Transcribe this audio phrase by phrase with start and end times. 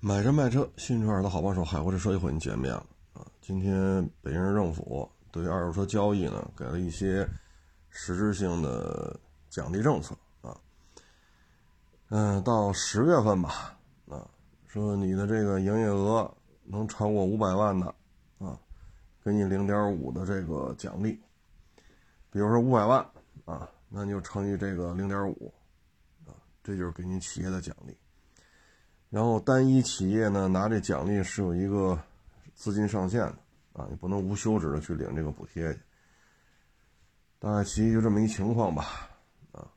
[0.00, 3.26] 买车卖车，新车二手好帮手，海阔这车又和您见面了啊！
[3.40, 7.26] 今天北京市政府对二手车交易呢，给了一些
[7.88, 10.54] 实质性的奖励政策啊。
[12.10, 14.28] 嗯，到十月份吧，啊，
[14.66, 16.30] 说你的这个营业额
[16.64, 17.86] 能超过五百万的
[18.38, 18.60] 啊，
[19.24, 21.18] 给你零点五的这个奖励。
[22.30, 23.04] 比如说五百万
[23.46, 25.52] 啊，那你就乘以这个零点五
[26.26, 27.96] 啊，这就是给你企业的奖励。
[29.08, 31.98] 然后单一企业呢拿这奖励是有一个
[32.54, 33.34] 资金上限的
[33.72, 35.80] 啊，你不能无休止的去领这个补贴去。
[37.38, 39.10] 大概其就这么一情况吧，
[39.52, 39.68] 啊，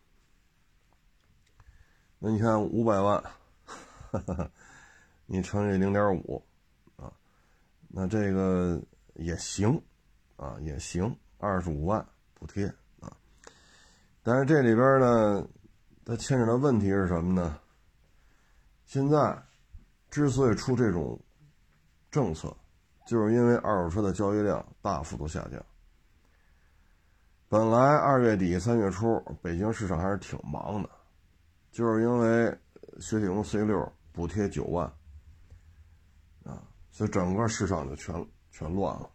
[2.17, 3.21] 那你看五百万，
[3.65, 4.49] 哈哈
[5.25, 6.43] 你乘以零点五，
[6.95, 7.11] 啊，
[7.89, 8.81] 那这个
[9.13, 9.79] 也行，
[10.37, 12.03] 啊也行，二十五万
[12.33, 12.65] 补贴
[13.01, 13.15] 啊。
[14.23, 15.47] 但是这里边呢，
[16.05, 17.59] 它牵扯的问题是什么呢？
[18.89, 19.39] 现在
[20.09, 21.19] 之所以出这种
[22.09, 22.51] 政策，
[23.05, 25.63] 就是因为二手车的交易量大幅度下降。
[27.47, 30.89] 本来二月底三月初北京市场还是挺忙的，
[31.71, 32.45] 就是因为
[32.99, 34.91] 雪铁龙 C 六补贴九万
[36.43, 36.59] 啊，
[36.89, 39.07] 所以整个市场就全全乱了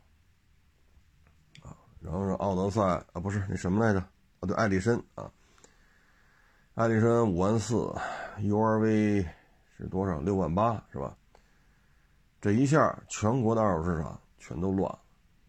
[1.62, 1.74] 啊。
[1.98, 2.80] 然后是奥德赛
[3.12, 3.98] 啊，不是那什么来着？
[3.98, 5.28] 啊，对，艾力绅啊，
[6.74, 7.74] 艾力绅五万四
[8.38, 9.26] ，URV。
[9.76, 10.20] 是多少？
[10.20, 11.16] 六万八是吧？
[12.40, 15.00] 这一下全国的二手市场全都乱了。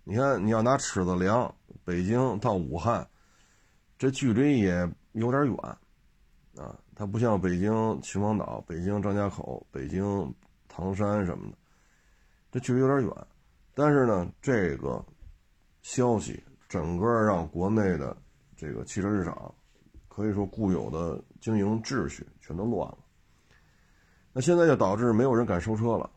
[0.03, 3.07] 你看，你要拿尺子量，北京到武汉，
[3.97, 5.57] 这距离也有点远
[6.55, 6.79] 啊。
[6.95, 10.33] 它不像北京秦皇岛、北京张家口、北京
[10.67, 11.57] 唐山什么的，
[12.51, 13.27] 这距离有点远。
[13.73, 15.03] 但是呢，这个
[15.81, 18.15] 消息整个让国内的
[18.55, 19.53] 这个汽车市场，
[20.07, 22.97] 可以说固有的经营秩序全都乱了。
[24.37, 26.09] 那现在就导致没有人敢收车了，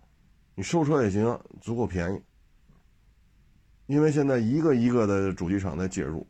[0.56, 2.20] 你收车也行，足够便宜。
[3.86, 6.26] 因为现在一个一个的主机厂在介入，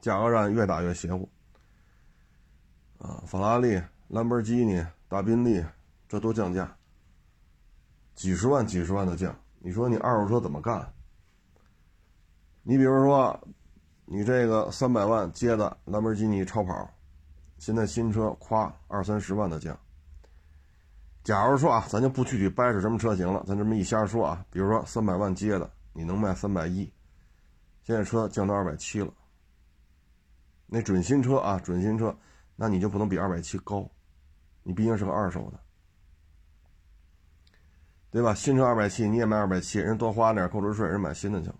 [0.00, 1.28] 价格战越打越邪乎。
[2.98, 5.60] 啊，法拉利、兰博基尼、大宾利，
[6.08, 6.76] 这都降价，
[8.14, 9.36] 几十万、几十万的降。
[9.58, 10.94] 你说你二手车怎么干？
[12.62, 13.48] 你比如说，
[14.04, 16.88] 你这个三百万接的兰博基尼超跑。
[17.62, 19.78] 现在新车夸二三十万的降。
[21.22, 26.92] 假如说啊，咱就不具体掰是什么车型了，咱这么一瞎说啊，比如说三百万接的，你能卖三百一，
[27.84, 29.14] 现在车降到二百七了。
[30.66, 32.12] 那准新车啊，准新车，
[32.56, 33.88] 那你就不能比二百七高，
[34.64, 35.60] 你毕竟是个二手的，
[38.10, 38.34] 对吧？
[38.34, 41.56] 新车二百七，你也卖二百七，人多花点购置税，人买新的去了，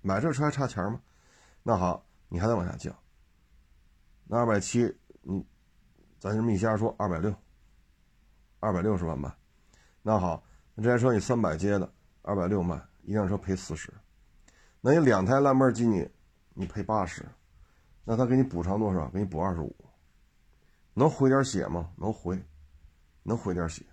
[0.00, 1.00] 买这车还差钱吗？
[1.62, 2.92] 那好，你还得往下降，
[4.24, 4.92] 那二百七。
[5.22, 5.44] 你，
[6.18, 7.34] 咱这么一瞎说，二百六，
[8.60, 9.36] 二百六十万吧。
[10.02, 10.42] 那好，
[10.74, 13.92] 那这台车你三百接的，二百六卖，一辆车赔四十。
[14.80, 16.08] 那你两台兰博基尼，
[16.54, 17.24] 你赔八十，
[18.04, 19.08] 那他给你补偿多少？
[19.10, 19.74] 给你补二十五，
[20.94, 21.90] 能回点血吗？
[21.96, 22.40] 能回，
[23.22, 23.84] 能回点血。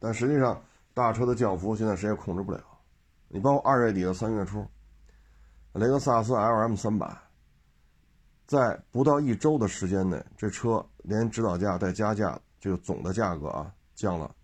[0.00, 0.60] 但实际上，
[0.92, 2.60] 大车的降幅现在谁也控制不了。
[3.28, 4.66] 你包括二月底的三月初，
[5.72, 7.23] 雷克萨斯 LM 三百。
[8.46, 14.34] 在不到一周的时间内，这车连指导价带加价，就总的价格啊降了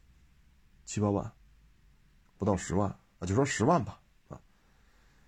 [0.87, 1.33] 七八万，
[2.39, 2.89] 不到十万
[3.19, 4.41] 啊，就说十万吧啊。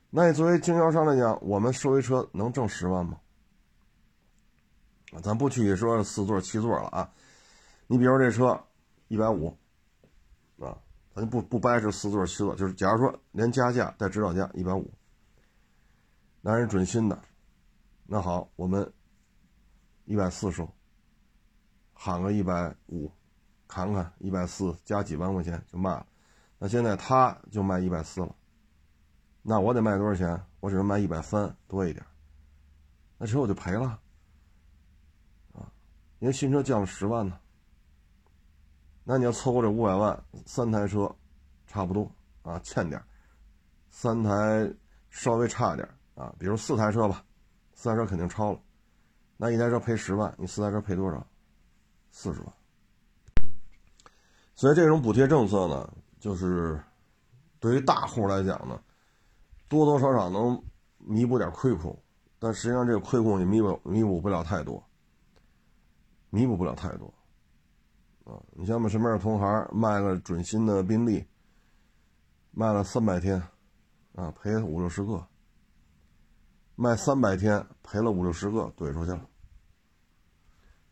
[0.09, 3.21] 那你作为经销商来讲，我们收一车能挣十万吗？
[5.13, 7.13] 啊，咱不去说四座七座了啊，
[7.87, 8.59] 你比如这车
[9.09, 9.55] 一百五
[10.59, 10.79] 啊，
[11.15, 14.91] 咱就不不掰是四座七座，就是假如说连加价带指导价一百五，
[16.41, 17.23] 那是准新的。
[18.05, 18.93] 那好，我们
[20.05, 20.69] 一百四收，
[21.95, 23.11] 喊个一百五，
[23.67, 26.07] 砍砍一百四，加几万块钱就卖了。
[26.59, 28.37] 那现在他就卖一百四了，
[29.41, 30.45] 那我得卖多少钱？
[30.61, 32.05] 我只能卖一百三多一点，
[33.19, 33.99] 那车我就赔了
[35.53, 35.73] 啊！
[36.19, 37.39] 因为新车降了十万呢，
[39.05, 41.13] 那你要凑够这五百万，三台车
[41.67, 42.11] 差不多
[42.43, 43.03] 啊，欠点
[43.91, 44.73] 三台
[45.09, 47.25] 稍微差点啊，比如四台车吧。
[47.83, 48.61] 四台车肯定超了，
[49.37, 51.27] 那一台车赔十万，你四台车赔多少？
[52.13, 52.53] 四十万。
[54.55, 56.81] 所以这种补贴政策呢，就是
[57.59, 58.81] 对于大户来讲呢，
[59.67, 60.63] 多多少少能
[60.99, 62.01] 弥补点亏空，
[62.39, 64.81] 但实际上这个亏空也弥补弥补不了太多，
[66.31, 67.13] 弥补不了太多。
[68.23, 71.27] 啊，你像我们身边的同行卖个准新的宾利，
[72.53, 73.43] 卖了三百天，
[74.15, 75.27] 啊，赔五六十个。
[76.75, 79.21] 卖三百天赔了五六十个怼出去了，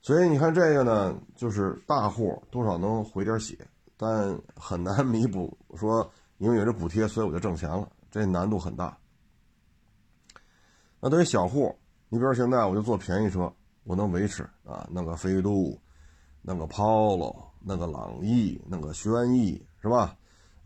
[0.03, 3.57] 所以你看这个呢，就是大户多少能回点血，
[3.97, 5.57] 但很难弥补。
[5.77, 8.97] 说因为有这补贴，所以我就挣钱了，这难度很大。
[11.01, 11.75] 那对于小户，
[12.09, 13.53] 你比如现在我就做便宜车，
[13.85, 15.81] 我能维持啊，弄个飞度，
[16.43, 20.17] 弄个 Polo，弄个朗逸，弄个轩逸，是吧？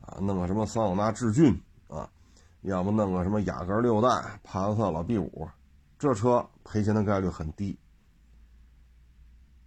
[0.00, 1.60] 啊，弄个什么桑塔纳致俊，
[2.64, 4.08] 要么弄个什么雅阁六代、
[4.42, 5.46] 帕萨特老 B 五，
[5.98, 7.78] 这车赔钱的概率很低，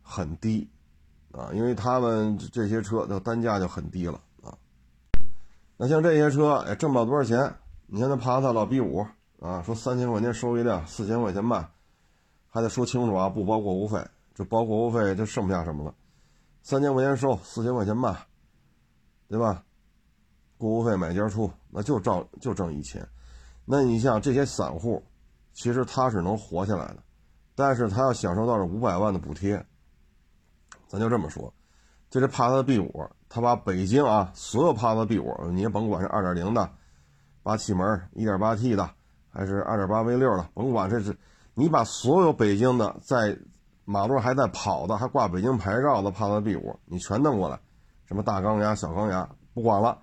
[0.02, 0.68] 很低，
[1.32, 4.58] 啊，因为他们这些车的单价就很低了啊。
[5.78, 7.56] 那像这些车，哎，挣不了多少钱。
[7.86, 9.06] 你看那帕萨特老 B 五
[9.40, 11.70] 啊，说三千块钱收一辆，四千块钱卖，
[12.50, 14.04] 还得说清楚啊，不包过户费，
[14.34, 15.94] 这包过户费就剩不下什么了。
[16.64, 18.26] 三千块钱收，四千块钱卖，
[19.28, 19.64] 对吧？
[20.58, 23.08] 过户费买家出，那就挣就挣一千。
[23.64, 25.04] 那你像这些散户，
[25.54, 26.98] 其实他是能活下来的，
[27.54, 29.64] 但是他要享受到这五百万的补贴。
[30.88, 31.54] 咱就这么说，
[32.10, 36.68] 就这帕萨特 B 五，他把北京啊所有帕萨特 B 五，你也甭管是二点零的、
[37.44, 38.90] 八气门、一点八 T 的，
[39.30, 41.16] 还是二点八 V 六的，甭管这是，
[41.54, 43.38] 你把所有北京的在
[43.86, 47.60] 马路还在跑的、还挂北京牌照的帕萨特 B 五，你全弄过来，
[48.06, 50.00] 什么大钢牙、小钢牙，不管了。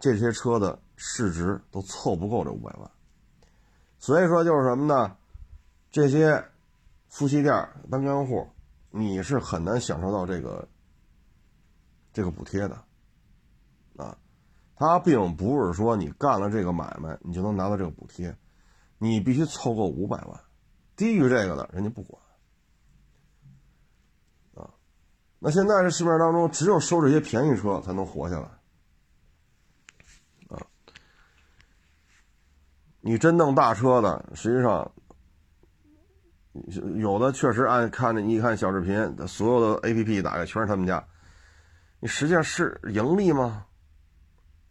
[0.00, 2.90] 这些车的市值都凑不够这五百万，
[4.00, 5.16] 所以说就是什么呢？
[5.92, 6.44] 这些
[7.06, 7.54] 夫妻店
[7.88, 8.46] 单干户，
[8.90, 10.68] 你是很难享受到这个
[12.12, 12.76] 这个补贴的
[13.96, 14.18] 啊。
[14.74, 18.36] 他并不是说你干了这个买卖，你就能拿到这个补贴，
[18.98, 20.40] 你必须凑够五百万，
[20.96, 22.20] 低于这个的人家不管
[24.56, 24.68] 啊。
[25.38, 28.57] 那现在这市面当中，只有收这些便宜车才能活下来。
[33.00, 34.90] 你真弄大车的，实际上
[36.96, 41.02] 有的确实按看着你一看小视频，所有的 A P P 打开全是他们家。
[42.00, 43.66] 你实际上是盈利吗？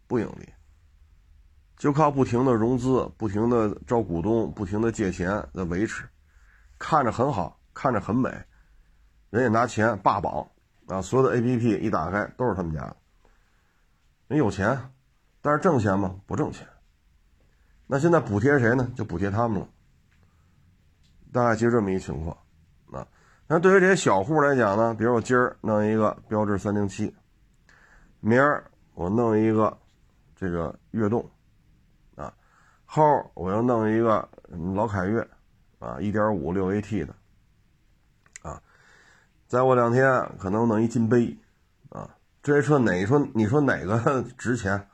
[0.06, 0.48] 不盈利，
[1.76, 6.08] 就靠不停的融资、不停的招股东、不停的借钱在维持，
[6.78, 8.30] 看着很好，看着很美，
[9.30, 10.46] 人家拿钱霸榜
[10.86, 11.02] 啊！
[11.02, 12.96] 所有的 A P P 一打开都是他们家的，
[14.28, 14.90] 人有钱，
[15.42, 16.14] 但是挣钱吗？
[16.26, 16.66] 不挣钱。
[17.90, 18.92] 那现在补贴谁呢？
[18.94, 19.68] 就补贴他们了，
[21.32, 22.36] 大概就这么一情况。
[22.92, 23.06] 啊，
[23.46, 27.14] 那对于这些小户来讲呢，比如我今儿弄一个标致三零七，
[28.20, 29.74] 明儿我弄一个
[30.36, 31.26] 这个悦动，
[32.14, 32.30] 啊，
[32.84, 33.02] 后
[33.32, 34.28] 我又弄一个
[34.74, 35.26] 老凯越，
[35.78, 37.14] 啊，一点五六 AT 的，
[38.42, 38.62] 啊，
[39.46, 41.34] 再过两天可能弄一金杯，
[41.88, 44.86] 啊，这些车哪说你说哪个 值钱？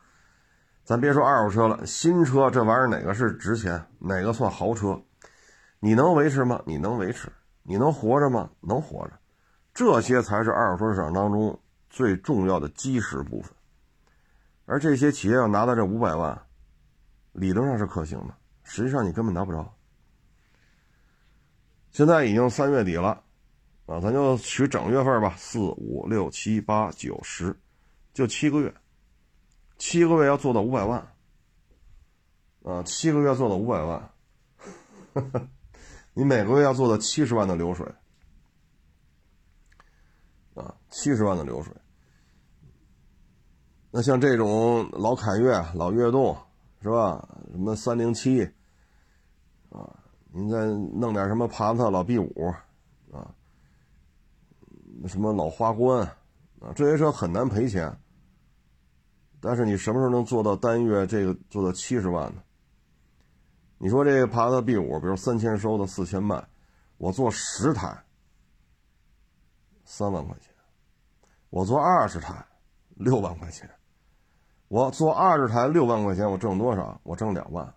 [0.85, 5.01] 咱别说二手车了，新车这玩意儿哪个是值钱，哪个算豪车？
[5.81, 6.63] 你能维持吗？
[6.67, 7.33] 你能维持？
[7.63, 8.51] 你能活着吗？
[8.61, 9.13] 能活着。
[9.73, 11.59] 这些才是二手车市场当中
[11.89, 13.51] 最重要的基石部分。
[14.67, 16.39] 而这些企业要拿到这五百万，
[17.33, 19.75] 理论上是可行的，实际上你根本拿不着。
[21.93, 23.23] 现在已经三月底了，
[23.87, 27.59] 啊，咱就取整月份吧，四五六七八九十，
[28.13, 28.75] 就七个月。
[29.77, 31.13] 七个月要做到五百万，
[32.63, 34.11] 啊，七个月做到五百万，
[36.15, 37.87] 你每个月要做到七十万的流水，
[40.55, 41.75] 啊，七十万的流水。
[43.91, 46.37] 那像这种老凯越、老悦动，
[46.83, 47.29] 是吧？
[47.53, 48.43] 什么三零七，
[49.71, 49.99] 啊，
[50.33, 52.53] 您再弄点什么帕萨特老 B 五，
[53.13, 53.35] 啊，
[55.07, 56.05] 什么老花冠，
[56.61, 57.97] 啊，这些车很难赔钱。
[59.45, 62.43] 但是你什么时候能做到单月这个做到七十万呢？
[63.77, 66.43] 你说这个帕萨特 B 五，比如三千收的四千卖，
[66.97, 67.95] 我做十台，
[69.85, 70.51] 三万块钱；
[71.51, 72.43] 我做二十台，
[72.95, 73.69] 六万块钱。
[74.69, 76.99] 我做二十台六万块钱，我挣多少？
[77.03, 77.75] 我挣两万。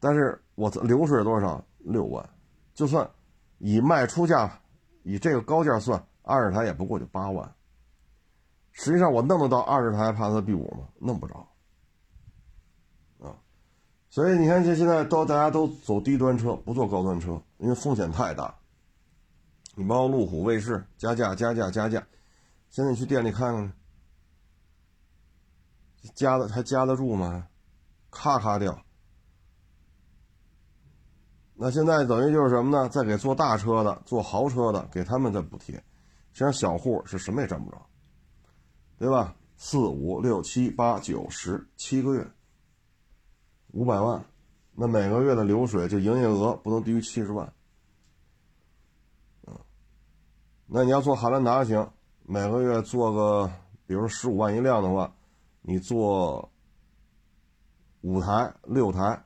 [0.00, 1.64] 但是我流水多少？
[1.78, 2.28] 六万。
[2.74, 3.08] 就算
[3.58, 4.60] 以卖出价，
[5.04, 7.54] 以这个高价算，二十台也不过就八万。
[8.80, 10.86] 实际上，我弄得到二十台帕萨特 B 五吗？
[11.00, 11.34] 弄不着，
[13.18, 13.34] 啊，
[14.08, 18.54] 所以你看，这现在都大家都走低端车，不坐高端车，因为风险太大。
[19.74, 22.06] 你包括路虎、卫士加价、加价、加价，
[22.70, 23.72] 现在你去店里看看，
[26.14, 27.48] 加的还加得住吗？
[28.12, 28.80] 咔咔掉。
[31.54, 32.88] 那现在等于就是什么呢？
[32.88, 37.87] 再给做大车的、做豪车的，给他们再补贴，实际上小户是什么也占不着。
[38.98, 39.34] 对吧？
[39.56, 42.30] 四五六七八九十七个月，
[43.72, 44.24] 五百万，
[44.74, 47.46] 那每个月的流水就营业额不能低于七十万，
[49.44, 49.58] 啊，
[50.66, 51.92] 那你要做汉兰达行，
[52.24, 53.52] 每个月做个，
[53.86, 55.12] 比如说十五万一辆的话，
[55.62, 56.50] 你做
[58.00, 59.24] 五台六台，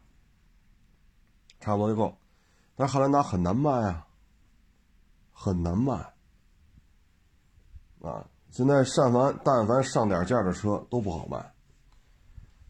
[1.60, 2.16] 差不多就够。
[2.74, 4.06] 但汉兰达很难卖啊，
[5.30, 6.14] 很难卖
[8.00, 8.26] 啊！
[8.52, 11.52] 现在但凡但凡上点价的车都不好卖，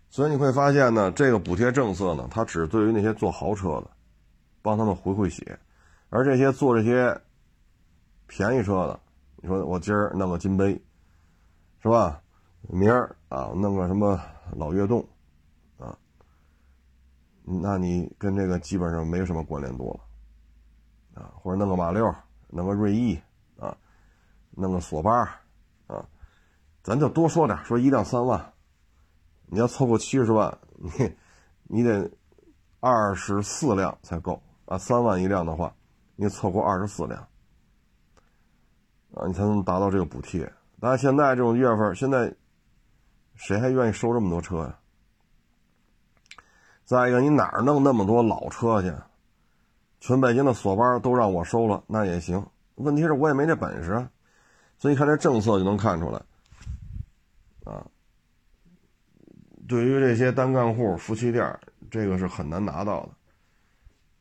[0.08, 3.90] 所以你会发现呢，这个补贴政策呢，它只对于那些做豪车的，
[4.62, 5.58] 帮他们回回血，
[6.08, 7.20] 而这些做这些。
[8.28, 8.98] 便宜车的，
[9.42, 10.72] 你说我今儿弄个金杯，
[11.82, 12.22] 是吧？
[12.62, 14.18] 明儿啊弄个什么
[14.56, 15.06] 老悦动，
[15.76, 15.94] 啊，
[17.42, 19.92] 那你跟这个基本上没什么关联度
[21.14, 22.10] 了，啊，或者弄个马六，
[22.48, 23.20] 弄个锐意，
[23.58, 23.76] 啊，
[24.52, 25.41] 弄个索八，
[26.82, 28.52] 咱就多说点，说一辆三万，
[29.46, 31.14] 你要凑够七十万，你
[31.64, 32.10] 你得
[32.80, 35.74] 二十四辆才够啊，三万一辆的话，
[36.16, 37.26] 你凑够二十四辆。
[39.14, 40.50] 啊，你才能达到这个补贴。
[40.80, 42.34] 但是现在这种月份，现在
[43.34, 44.78] 谁还愿意收这么多车呀？
[46.84, 48.92] 再一个，你哪儿弄那么多老车去？
[50.00, 52.44] 全北京的锁班都让我收了，那也行。
[52.74, 54.10] 问题是我也没这本事啊。
[54.78, 56.20] 所以看这政策就能看出来，
[57.64, 57.86] 啊，
[59.68, 61.58] 对于这些单干户、夫妻店，
[61.90, 63.02] 这个是很难拿到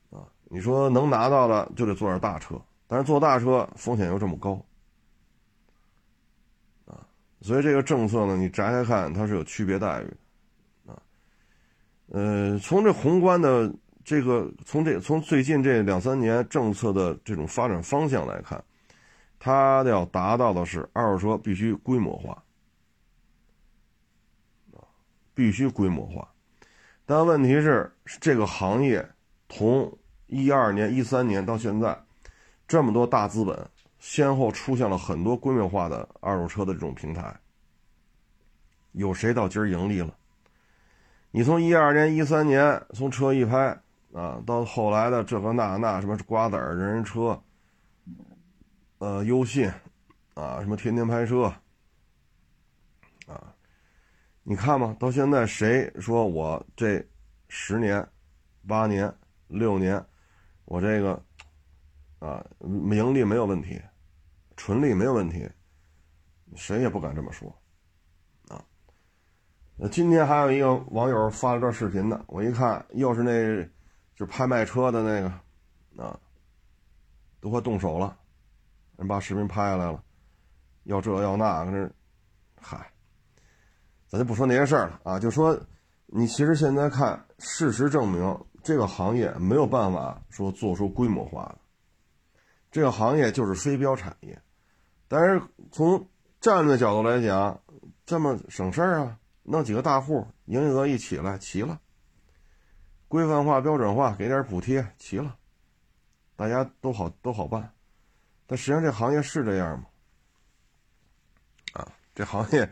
[0.10, 0.18] 的。
[0.18, 4.54] 啊，你说能拿到的就得坐点大车，但是坐大车风险又这么高。
[6.86, 7.06] 啊
[7.42, 10.18] 所以这个政策呢，你摘开看，它是有区别待遇，
[10.86, 11.02] 啊，
[12.10, 18.64] 呃，从这宏观的这个，从这从最近这两三年政策的这种发展方向来看，
[19.40, 22.44] 它要达到的是二手车必须规模化，
[25.42, 26.32] 必须规模化，
[27.04, 29.04] 但问题是这个行业
[29.50, 29.92] 从
[30.28, 32.00] 一二年、一三年到现在，
[32.68, 33.68] 这么多大资本。
[33.98, 37.40] 先后出现了很多规模化的二手车的这种平台，
[38.94, 40.16] 有谁到今儿盈利了？
[41.30, 43.80] 你从一二年、一三年从车一拍
[44.12, 47.40] 啊，到后来的这个那那什么瓜子、人人车，
[48.98, 49.72] 呃，优信
[50.34, 51.54] 啊，什么天天拍车，
[54.52, 57.02] 你看嘛，到现在谁说我这
[57.48, 58.06] 十年、
[58.68, 59.10] 八年、
[59.48, 60.06] 六年，
[60.66, 61.14] 我这个
[62.20, 63.82] 啊盈利没有问题？
[64.58, 65.50] 纯利没有问题，
[66.54, 67.50] 谁也不敢这么说，
[68.50, 68.62] 啊。
[69.78, 73.66] 那今天还有一个网友发了段视频呢，我一看又是那，
[74.18, 76.20] 就拍卖车的那个，啊，
[77.40, 78.20] 都快动手了，
[78.98, 80.04] 人把视频拍下来了，
[80.84, 81.90] 要这要那，跟这，
[82.60, 82.92] 嗨，
[84.12, 85.58] 咱就不说那些事儿了啊，就说
[86.08, 91.58] 你其实现在看，事实证明这个行业没有办法说做出规模化的，
[92.70, 94.38] 这个行业就是非标产业。
[95.08, 95.42] 但是
[95.72, 96.10] 从
[96.42, 97.58] 战略角度来讲，
[98.06, 101.80] 这么省事儿啊，弄几个大户，营业额一起来齐了，
[103.08, 105.38] 规范化、标准化，给点补贴齐了，
[106.36, 107.72] 大家都好都好办。
[108.46, 109.86] 但实际上这行业是这样吗？
[111.72, 112.70] 啊，这行业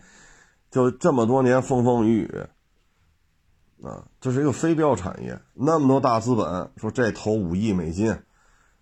[0.71, 8.17] 就这么多年风风雨雨，啊，这是一个非标产业，那么多大资本说这投五亿美金。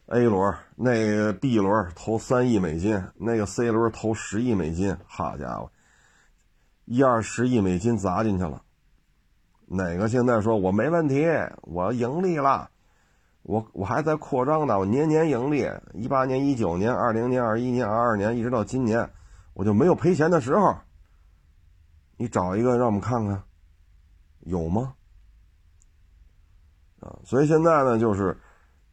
[0.10, 5.70] A 轮那个 B 轮投三亿美金，那个 C 轮投十亿美金，好家伙，
[6.86, 8.62] 一二十亿美金砸进去了。
[9.66, 11.28] 哪个现在说我没问题，
[11.64, 12.70] 我盈利了，
[13.44, 19.10] 我我还在扩张呢，我年年盈利，一八年、一九年、二零年、二一年、二二年，一直到今年，
[19.54, 20.74] 我就没有赔钱的时候。
[22.18, 23.42] 你找一个让我们看看，
[24.42, 24.96] 有吗？
[27.00, 28.38] 啊，所以现在呢，就是。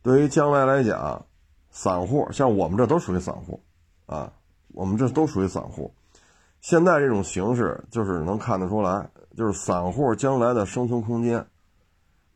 [0.02, 1.24] 对于将来来讲，
[1.70, 3.64] 散户像我们这都属于散户，
[4.04, 4.30] 啊，
[4.68, 5.94] 我们这都属于散户。
[6.60, 11.48] 现在这种形式就是能看得出来，就是散户将来的生存空间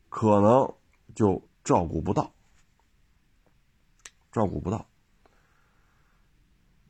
[0.09, 0.75] 可能
[1.15, 2.33] 就照顾不到，
[4.33, 4.87] 照顾不到，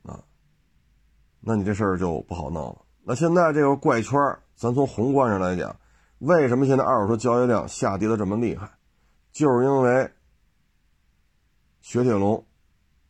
[0.03, 0.23] 啊，
[1.41, 2.85] 那你这事儿就不好弄了。
[3.09, 4.19] 那现在这个怪圈，
[4.53, 5.75] 咱从宏观上来讲，
[6.19, 8.69] 为什么现在二手车交易量下跌的这么厉害？
[9.31, 10.11] 就是因为。
[11.81, 12.45] 雪铁龙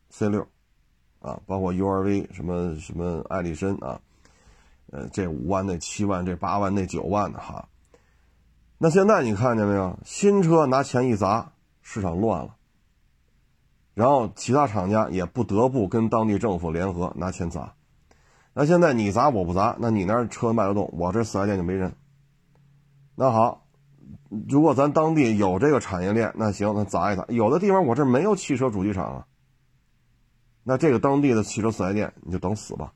[0.10, 0.48] C 六
[1.20, 4.00] 啊，包括 URV 什么什么艾力绅啊，
[4.90, 7.68] 呃，这五万那七万这八万那九万的哈。
[8.78, 10.00] 那现在你看见没有？
[10.06, 11.52] 新车拿钱一砸，
[11.82, 12.56] 市场乱了。
[13.96, 17.74] 然后其他厂家也不得不跟当地政府联合拿钱砸。
[18.60, 21.96] 那现在你砸我不砸，那你那车卖得动，我这四 S 店就没人。
[23.16, 23.66] 那好。
[24.50, 27.24] 如果咱当地有这个产业链，那行，那砸一砸。
[27.30, 29.28] 有的地方我这没有汽车主机厂啊，
[30.64, 32.92] 那这个当地的汽车四 S 店你就等死吧。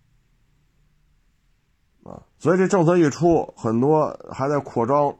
[2.03, 5.15] 啊，所以这政策一出，很多还在扩张，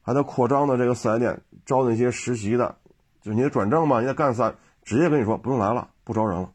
[0.00, 2.76] 还在扩张的这个四 S 店招那些实习的，
[3.20, 6.53] 就你得转正嘛，你得干三，直接跟你说不用来了，不招人了，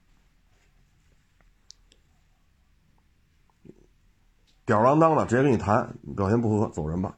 [4.70, 7.18] 吊儿郎当的直接跟你谈，表现不合走人吧。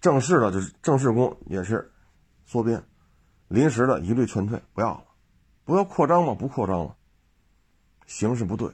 [0.00, 1.92] 正式的就是正式工也是
[2.46, 2.82] 缩编，
[3.48, 5.04] 临时的一律劝退，不要了，
[5.66, 6.96] 不要扩张嘛，不扩张了，
[8.06, 8.72] 形势不对。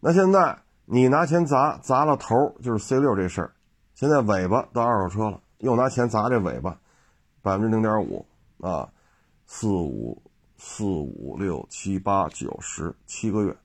[0.00, 0.58] 那现在。
[0.88, 3.52] 你拿钱砸砸了头，就是 C 六这事儿。
[3.94, 6.78] 现在尾巴到二手车了，又拿钱砸这尾巴，
[7.42, 8.24] 百分之零点五
[8.60, 8.88] 啊，
[9.46, 10.22] 四五
[10.56, 13.56] 四五六七八九十七个月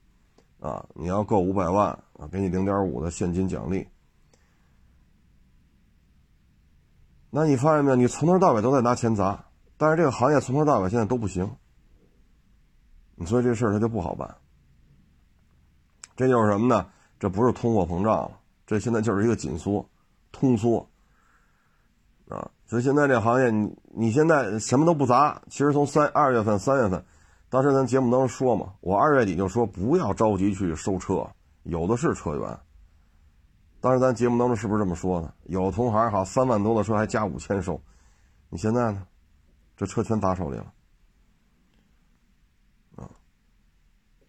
[0.58, 1.96] 啊，你要够五百万
[2.28, 3.86] 给你零点五的现金奖励。
[7.30, 7.96] 那你发现没有？
[7.96, 11.50] 你从头到尾都在拿钱砸，但是这个行业从头到尾现在都不行，
[13.24, 14.36] 所以这事儿它就不好办。
[16.14, 16.86] 这就是什么呢？
[17.18, 19.88] 这不是通货膨胀了，这现在就是一个紧缩、
[20.30, 20.86] 通缩
[22.28, 22.50] 啊！
[22.66, 27.02] 所以现在这行业，你你现在什么都不砸，其实从三二月份、三月份，
[27.48, 31.26] 当时咱节目当中说嘛，我二月底就说不要着急去收车，
[31.62, 32.60] 有的是车源。
[33.80, 35.34] 当时咱节目当中是不是这么说的？
[35.44, 37.82] 有同行好三万多的车还加五千收，
[38.48, 39.06] 你现在呢？
[39.76, 40.72] 这车全砸手里了
[42.96, 43.10] 啊！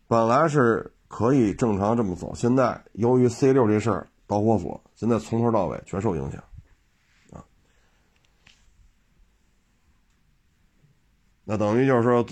[0.08, 0.90] 本来是。
[1.16, 2.34] 可以正常这么走。
[2.34, 6.44] 现在由于 C 六这事儿导火索，现在从头到尾全受影响，
[7.32, 7.46] 啊，
[11.44, 12.26] 那等于就是说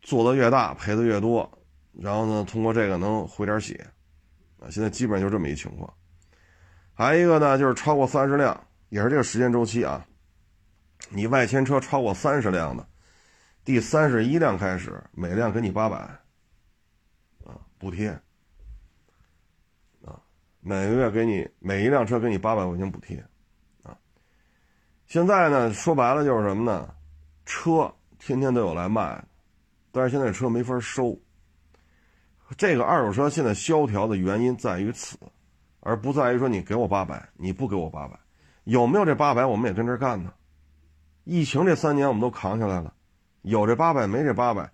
[0.00, 1.55] 做的越大赔的越多，
[1.98, 3.74] 然后呢，通过这个能回点血，
[4.58, 5.92] 啊，现在基本上就这么一情况。
[6.92, 10.06] 还有一个呢，就是超过三十辆，也是这个时间周期啊，
[11.08, 12.86] 你外迁车超过三十辆的，
[13.64, 15.96] 第三十一辆开始，每辆给你八百。
[15.96, 16.20] 啊
[17.78, 18.08] 补贴
[20.04, 20.20] 啊，
[20.60, 23.22] 每个月给你每一辆车给你八百块钱补贴
[23.82, 23.96] 啊。
[25.06, 26.94] 现在呢，说白了就是什么呢？
[27.44, 29.22] 车天天都有来卖，
[29.92, 31.18] 但是现在车没法收。
[32.56, 35.18] 这个二手车现在萧条的原因在于此，
[35.80, 38.18] 而不在于说你给我八百，你不给我八百，
[38.64, 40.32] 有没有这八百，我们也跟这干呢。
[41.24, 42.94] 疫情这三年我们都扛下来了，
[43.42, 44.70] 有这八百没这八百。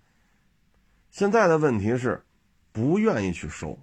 [1.09, 2.23] 现在的问题是。
[2.75, 3.77] 不愿意去收，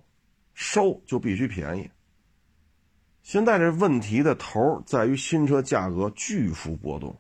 [0.52, 1.88] 收就必须便宜。
[3.22, 7.16] 现在这问题的头在于新车价格巨幅波动，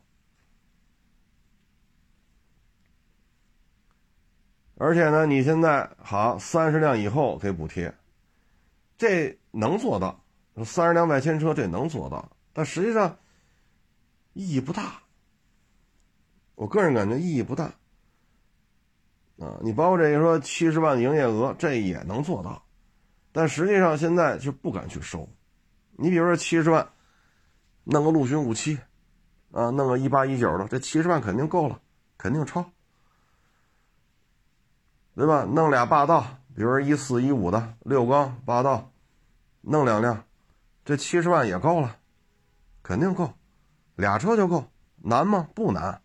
[4.82, 7.94] 而且呢，你现在好三十辆以后给补贴，
[8.96, 10.24] 这能做到？
[10.64, 13.18] 三十辆外迁车这能做到，但实际上
[14.32, 14.94] 意义不大。
[16.54, 17.64] 我个人感觉意义不大。
[19.38, 22.64] 啊，你包括这个说七十万的营业额，这也能做到，
[23.32, 25.28] 但实际上现在就不敢去收。
[25.90, 26.88] 你比如说七十万，
[27.84, 28.78] 弄个陆巡五七，
[29.52, 31.78] 啊，弄个一八一九的，这七十万肯定够了，
[32.16, 32.64] 肯定超，
[35.20, 35.44] 对吧？
[35.44, 36.24] 弄俩霸道，
[36.56, 38.90] 比如一四一五的六缸霸道，
[39.60, 40.24] 弄两辆，
[40.82, 41.98] 这七十万也够了，
[42.82, 43.34] 肯定够，
[43.96, 44.64] 俩车就够，
[44.96, 45.46] 难吗？
[45.54, 46.00] 不难。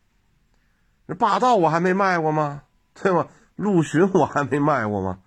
[1.07, 2.63] 这霸道我还没卖过吗？
[2.93, 3.29] 对吗？
[3.55, 5.21] 陆巡我还没卖过吗？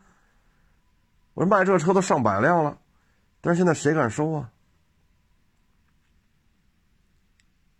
[1.33, 2.77] 我说卖这车都上百辆了，
[3.41, 4.51] 但是现在谁敢收啊？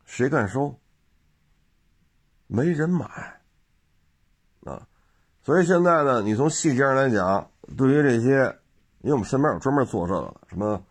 [0.07, 0.81] 谁敢收？
[2.47, 3.38] 没人买！
[5.49, 8.55] 所以现在呢，你从细节上来讲，对于这些，
[9.01, 10.85] 因为我们身边有专门做这个的，什么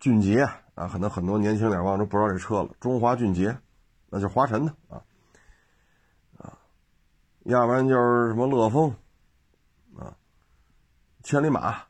[0.00, 0.42] 俊杰
[0.74, 2.70] 啊，可能很多年轻点望都不知道这车了。
[2.80, 3.56] 中华俊杰，
[4.10, 5.00] 那就华晨的啊。
[6.36, 6.58] 啊
[7.44, 8.92] 要不然就是什么乐风，
[9.96, 10.16] 啊，
[11.22, 11.86] 千里马，啊，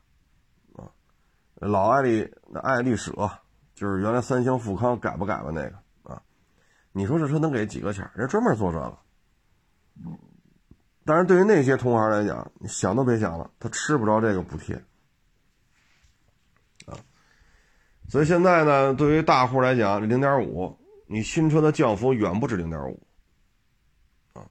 [1.55, 3.11] 老爱丽那爱丽舍，
[3.73, 5.75] 就是原来三星富康改吧改吧那个
[6.13, 6.21] 啊，
[6.91, 8.07] 你说这车能给几个钱？
[8.13, 8.95] 人专门做这个。
[11.09, 14.75] 但是对于那些同行来讲，你想都别想了，他吃不着这个补贴，
[16.85, 16.93] 啊，
[18.07, 23.01] 所以现在呢，对于大户来讲，零点五，你新车的降幅远不止零点五。
[24.33, 24.45] 啊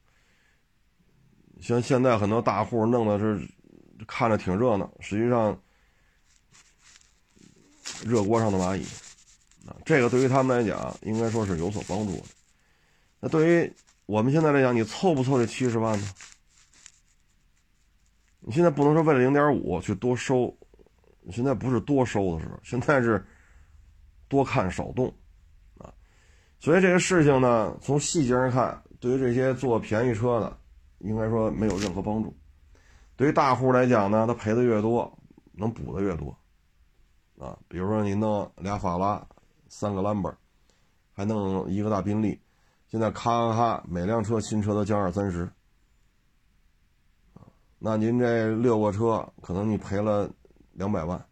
[1.60, 3.40] 像现在很多大户弄的是
[4.08, 5.56] 看着挺热闹，实际上
[8.04, 8.82] 热锅上的蚂蚁
[9.64, 12.24] 啊，这个对于他们来讲应该说是有所帮助的。
[13.20, 13.72] 那对于
[14.06, 16.08] 我们现在来讲，你凑不凑这七十万呢？
[18.48, 20.56] 你现在不能说为了零点五去多收，
[21.30, 23.22] 现在不是多收的时候，现在是
[24.26, 25.12] 多看少动
[25.76, 25.92] 啊。
[26.58, 30.58] 所以这个事情呢，从细节上看，对于这些做便宜车的。
[31.00, 32.36] 应该说没有任何帮助。
[33.14, 35.16] 对于大户来讲呢，他赔的越多，
[35.52, 36.36] 能补的越多，
[37.38, 39.24] 啊，比如说你弄俩法拉，
[39.68, 40.34] 三个兰博，
[41.12, 42.40] 还弄一个大宾利，
[42.88, 45.48] 现在咔咔咔，每辆车新车都降二三十，
[47.78, 50.28] 那您这六个车可能你赔了
[50.72, 51.24] 两百万，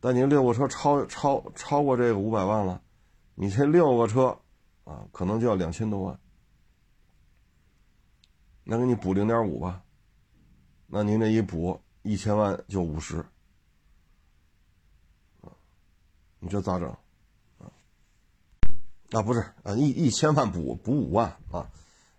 [0.00, 2.82] 但您六个车超超超过这个五百万了，
[3.34, 4.36] 你这六个车
[4.82, 6.18] 啊，可能就要两千多万，
[8.64, 9.82] 那给你补零点五吧。
[10.86, 13.24] 那您这一补一千万就五十，
[16.40, 16.88] 你这咋整？
[17.58, 17.70] 啊，
[19.12, 21.70] 啊不是啊一一千万补补五万啊，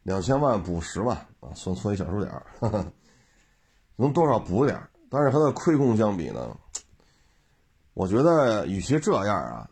[0.03, 2.45] 两千万补十万啊，算错一小数点儿，
[3.95, 4.89] 能多少补点儿？
[5.10, 6.58] 但是它的亏空相比呢，
[7.93, 9.69] 我觉得与其这样啊，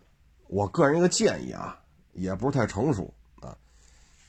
[0.47, 1.79] 我个人一个建议啊，
[2.13, 3.57] 也不是太成熟啊，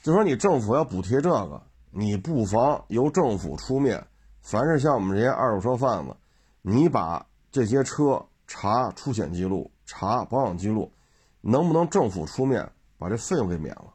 [0.03, 4.05] 就说你政府要补贴这个，你不妨由政府出面。
[4.41, 6.15] 凡是像我们这些二手车贩子，
[6.61, 10.93] 你把这些车查出险记录、查保养记录，
[11.41, 13.95] 能不能政府出面把这费用给免了？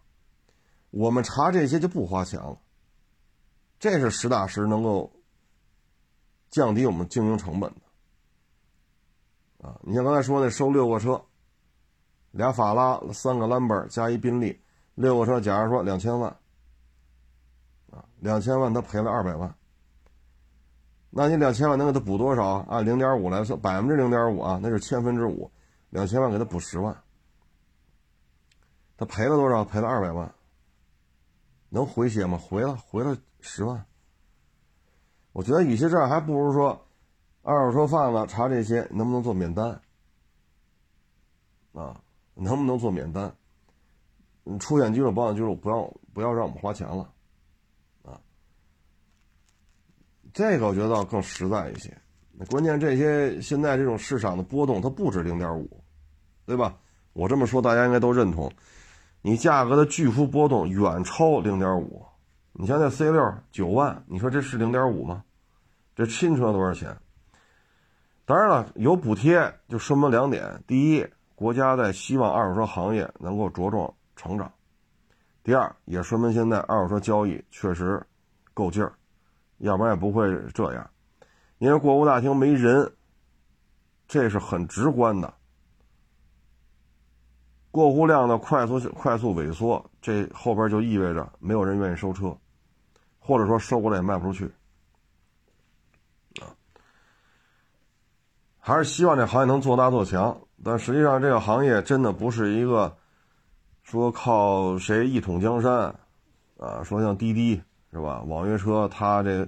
[0.91, 2.57] 我们查这些就不花钱了。
[3.79, 5.11] 这是实打实能够
[6.49, 9.67] 降低我们经营成本的。
[9.67, 11.21] 啊，你像刚才说那收六个车，
[12.31, 14.59] 俩法拉、三个兰博加一宾利，
[14.95, 16.29] 六个车，假如说两千万，
[17.91, 19.53] 啊，两千万他赔了二百万。
[21.09, 22.65] 那你两千万能给他补多少？
[22.69, 25.49] 按零点五来算，百分之零点五啊，那是千分之五，
[25.89, 26.95] 两千万给他补十万，
[28.95, 29.65] 他赔了多少？
[29.65, 30.31] 赔了二百万，
[31.69, 32.38] 能回血吗？
[32.38, 33.86] 回了，回了十万。
[35.32, 36.88] 我觉得与其这样，还不如说，
[37.43, 39.79] 二手车贩子查这些能不能做免单？
[41.73, 42.01] 啊，
[42.34, 43.34] 能不能做免单？
[44.43, 47.03] 你出险记录、保养记录，不要不要让我们花钱了。
[48.03, 48.19] 啊
[50.34, 51.95] 这个我觉得倒更实在一些，
[52.32, 55.84] 那关键这些现在这种市场的波动它不止零点五，
[56.45, 56.77] 对吧？
[57.13, 58.51] 我这么说大家应该都认同。
[59.21, 62.05] 你价格的巨幅波动远超零点五，
[62.53, 65.23] 你像那 C 六九万，你说这是零点五吗？
[65.95, 66.95] 这新车多少钱？
[68.25, 71.05] 当然了，有补贴就说明两点：第一，
[71.36, 74.47] 国家在希望二手车行业能够茁壮成长；
[75.43, 78.01] 第二，也说明现在二手车交易确实
[78.53, 78.93] 够劲儿。
[79.58, 80.89] 要不然也不会这样，
[81.58, 82.89] 因为过户大厅没人，
[84.08, 85.34] 这是很直观的。
[87.71, 92.36] 过户量的快速快速萎缩，这后边就意味着没有人愿意收车，
[93.19, 94.45] 或者说收过来也卖不出去。
[96.41, 96.49] 啊，
[98.60, 102.95] 还是希望这行业能做大做强，但实际上这个行业真的不是一个
[103.84, 105.93] 说靠谁一统江山，
[106.58, 107.62] 啊，说像滴滴。
[107.91, 108.21] 是吧？
[108.27, 109.39] 网约车它这，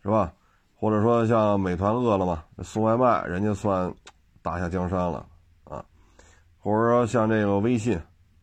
[0.00, 0.32] 是吧？
[0.76, 3.92] 或者说像美团、饿了么送外卖，人家算
[4.40, 5.26] 打下江山了。
[6.66, 7.96] 或者说像这个微信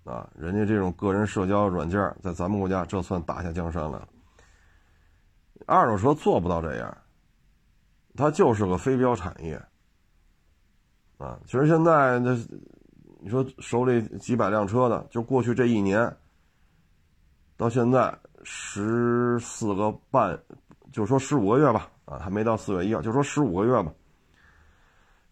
[0.05, 4.07] 啊，人家这种个人社交软件在咱们国家这算打下江山了。
[5.65, 6.97] 二手车做不到这样，
[8.15, 9.61] 它就是个非标产业
[11.17, 11.37] 啊。
[11.45, 12.33] 其实现在那，
[13.19, 16.15] 你说手里几百辆车的，就过去这一年
[17.57, 18.17] 到现在。
[18.45, 20.37] 十四个半，
[20.93, 23.93] 就说十五个月吧，啊，还没到四月一号，就说十五个月吧。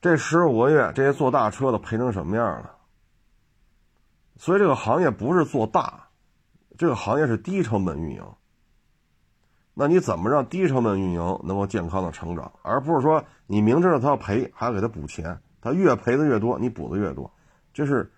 [0.02, 2.76] 这十五个月，这些做大车的赔成什么样了？
[4.42, 6.08] 所以这个行业不是做大，
[6.76, 8.26] 这个行业是低成本运营。
[9.76, 17.32] 那你怎么让低成本运营能够健康的成长，而不是说你明知道他要赔，还要给他补钱，他越赔的越多，你补的越多，
[17.72, 18.12] 这是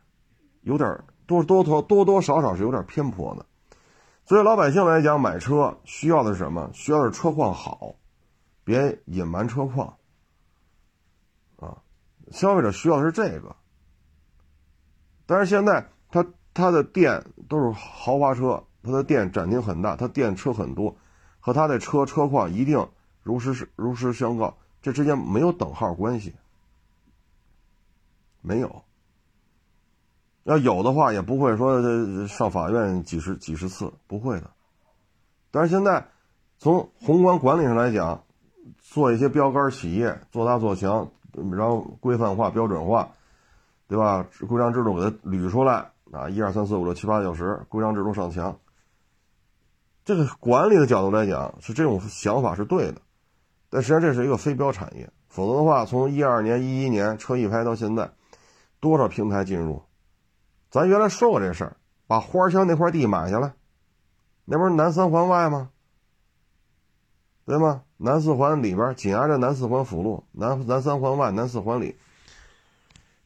[0.62, 3.46] 有点多多多多多少少是有点偏颇的。
[4.24, 6.70] 所以老百姓来讲，买车需要的是什么？
[6.74, 7.96] 需要的是车况好，
[8.64, 9.98] 别隐瞒车况。
[11.58, 11.84] 啊，
[12.32, 13.58] 消费者需要的是这个。
[15.26, 16.23] 但是现在他
[16.54, 20.95] 他的店都是豪华车，他的店展厅很大，他店车很多，
[21.39, 22.88] 和他的车车况一定
[23.23, 26.36] 如实如实相告，这之间没有等号关系，
[28.41, 28.84] 没有。
[30.43, 34.52] 要有的话，也不会说上法院几十几十次，不会的。
[35.49, 36.06] 但是现在，
[36.60, 38.23] 从宏观管理上来讲，
[38.78, 41.10] 做一些标杆企业，做大做强，
[41.54, 43.10] 然后规范化、标准化，
[43.88, 44.28] 对吧？
[44.47, 48.60] 规章制度给它捋出来啊，一二三四五六七八九十，规章制度上墙。
[50.06, 53.02] 这个管理的角度来讲，是这种想法是对的。
[53.69, 58.12] 但实际上这是一个非标产业，否则的话，从一二年、一一年车一拍到现在，
[58.80, 59.82] 多少平台进入？
[60.69, 63.54] 咱原来说过这事儿，把花乡那块地买下来，
[64.45, 65.71] 那不是南三环外吗？
[67.45, 67.82] 对吗？
[67.97, 71.97] 南四环里边紧挨着南四环辅路，南南三环外，南四环里，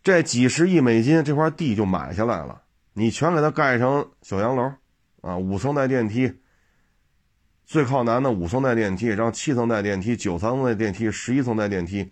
[0.04, 2.62] 这几十亿美金这块地就买下来了，
[3.00, 4.74] 你全给它盖成小洋楼，
[5.22, 6.34] 啊，五层带电梯，
[7.64, 12.12] 最靠南的五层带电梯，然后七层带电梯，九层带电梯，十一层带电梯，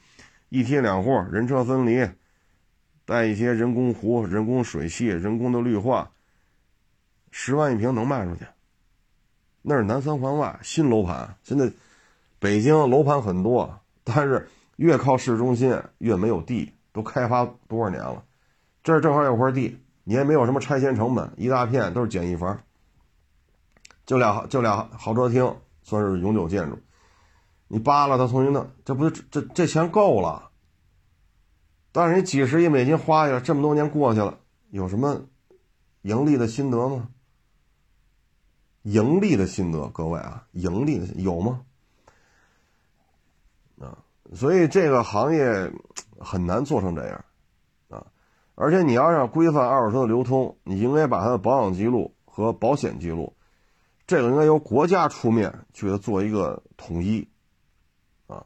[0.50, 2.08] 一梯两户，人车分离，
[3.04, 6.12] 带一些人工湖、人工水系、人工的绿化，
[7.32, 8.46] 十万一平能卖出去。
[9.64, 11.72] 那是南三环外新楼盘，现在。
[12.38, 18.24] 北京楼盘很多，但是越靠市中心越没有地，都开发多少年了？
[18.84, 22.58] 这儿正好有块地，你也没有什么拆迁成本，一大片都是简易房，
[24.06, 26.80] 就俩就俩豪车厅，算是永久建筑。
[27.68, 30.52] 你扒拉它重新弄，这不这这这钱够了。
[31.92, 34.38] 但是你几十亿美金花下来，这么多年过去了，
[34.70, 35.20] 有什么
[36.04, 37.10] 盈利的心得吗？
[38.84, 41.62] 盈利的心得，各位啊，盈利的有吗？
[43.80, 43.98] 啊，
[44.36, 45.72] 所以这个行业
[46.20, 47.26] 很难做成这样，
[48.56, 53.34] 而且你要让规范二手车的流通，你应该把它的保养记录和保险记录，
[54.08, 57.28] 这个应该由国家出面去给它做一个统一，
[58.28, 58.46] 啊，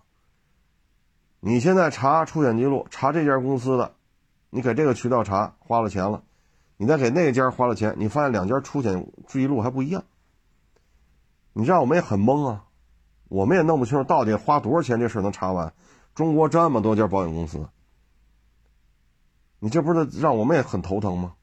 [1.39, 3.93] 你现在查出险记录，查这家公司的，
[4.49, 6.23] 你给这个渠道查花了钱了，
[6.77, 10.03] 你再给那家花了钱，你发现两家出险记录还不一样，
[11.53, 12.65] 你让我们也很懵啊。
[13.27, 15.71] 我们也弄不清楚到底花多少钱这事能查完。
[16.15, 17.69] 中国这么多家保险公司，
[19.59, 21.35] 你这不是让我们也很头疼吗？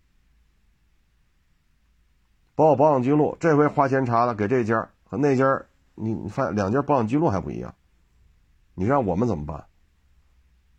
[2.55, 5.63] 报保养记录，这回花钱查了，给这家和那家，
[5.95, 7.75] 你你发现两家保养记录还不一样，
[8.75, 9.67] 你让我们怎么办？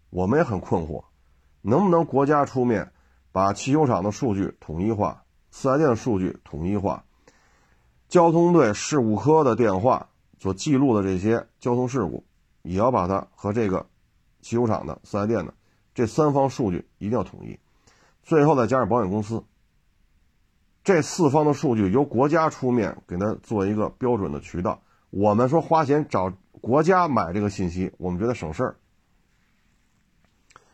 [0.10, 1.04] 我们也很困惑，
[1.62, 2.92] 能不能国家出面
[3.32, 7.06] 把汽修厂的数据统一化，四 S 店的数据统一化，
[8.08, 10.10] 交通队事故科的电话？
[10.40, 12.24] 所记录的这些交通事故，
[12.62, 13.88] 也要把它和这个
[14.42, 15.54] 汽修厂的四 S 店的
[15.98, 17.58] 这三方数据一定要统一，
[18.22, 19.44] 最后再加上保险公司，
[20.84, 24.80] 这四方的数据由国家出面给它做一个标准的渠道。
[25.10, 26.32] 我们说花钱找
[26.62, 28.76] 国家买这个信息，我们觉得省事儿，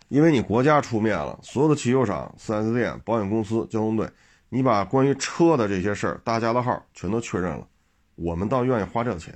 [0.10, 4.10] 因为你国家出面了，所有的汽修厂、四 S 店、保险公司、交通队，
[4.50, 7.66] 你把关于车的这些事儿大家的号全都确认了，
[8.16, 9.34] 我们倒愿意花这个钱。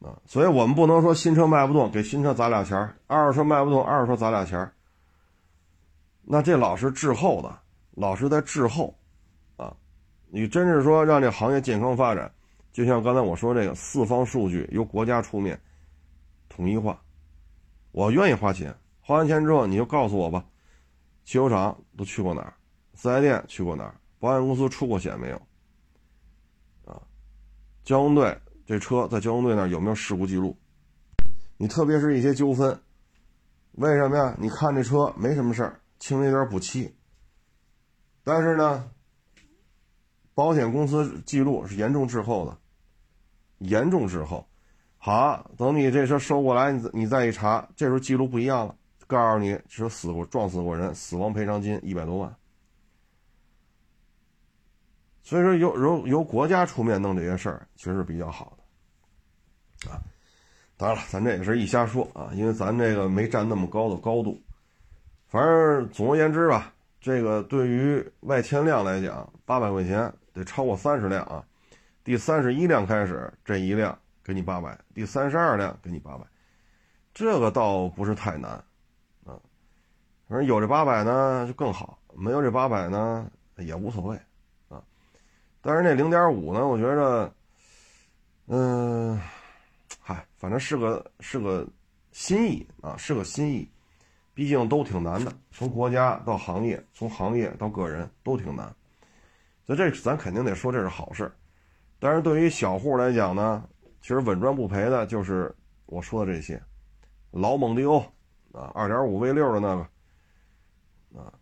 [0.00, 4.70] 啊，所以我们不能说新车卖不动，给新车砸俩钱；二手车卖不动，二手车砸俩钱。
[6.22, 7.58] 那这老是滞后的，
[7.92, 8.94] 老是在滞后，
[9.56, 9.74] 啊，
[10.28, 12.30] 你真是说让这行业健康发展，
[12.72, 15.58] 就像刚才我说这个四方数据由国家出面
[16.48, 17.00] 统一化，
[17.92, 20.44] 我愿意花钱，花完钱之后你就告诉我吧，
[21.24, 22.52] 汽修厂都去过哪儿，
[22.94, 25.36] 四 S 店去过哪儿，保险公司出过险没有？
[26.84, 27.00] 啊，
[27.82, 28.38] 交通队。
[28.66, 30.56] 这车在交通队那有没有事故记录？
[31.56, 32.78] 你特别是一些纠纷，
[33.72, 34.36] 为什么呀？
[34.40, 36.92] 你看这车没什么事儿，轻微有点补漆，
[38.24, 38.90] 但是呢，
[40.34, 42.58] 保险公司记录是严重滞后的，
[43.58, 44.44] 严重滞后。
[44.98, 48.74] 好，等你这车收过来，你你再一查，这时候记录不一样了，
[49.06, 52.36] 告诉你说死过撞死过人，死亡赔偿金一百多万。
[55.26, 59.98] 所以说，由由由国家出面弄这些事儿，其实是比较好的，啊，
[60.76, 64.40] 当然了，咱这也是一瞎说啊，因为咱这个没占那么高的高度。
[65.26, 71.44] 反正总而言之吧，这个对于外迁量来讲，八百块钱得超过三十辆啊，
[72.04, 76.24] 第三十一辆开始，这一辆给你八百，第三十二辆给你八百，
[77.12, 78.52] 这个倒不是太难，
[79.24, 79.34] 啊，
[80.28, 84.16] 反正有这八百呢就更好，没有这八百呢也无所谓。
[85.66, 86.64] 但是那零点五呢？
[86.64, 87.34] 我觉着，
[88.46, 89.20] 嗯，
[89.98, 91.66] 嗨，反正是个是个
[92.12, 93.68] 心意啊，是个心意。
[94.32, 98.72] 毕竟都挺难的，从国家到行业，从行业到个人都挺难。
[99.64, 101.28] 所以这咱肯定得说这是好事。
[101.98, 103.68] 但是对于小户来讲呢，
[104.00, 105.52] 其实稳赚不赔的就是
[105.86, 106.62] 我说的这些，
[107.32, 107.98] 老蒙迪欧
[108.52, 111.32] 啊，二点五 V 六的那个啊，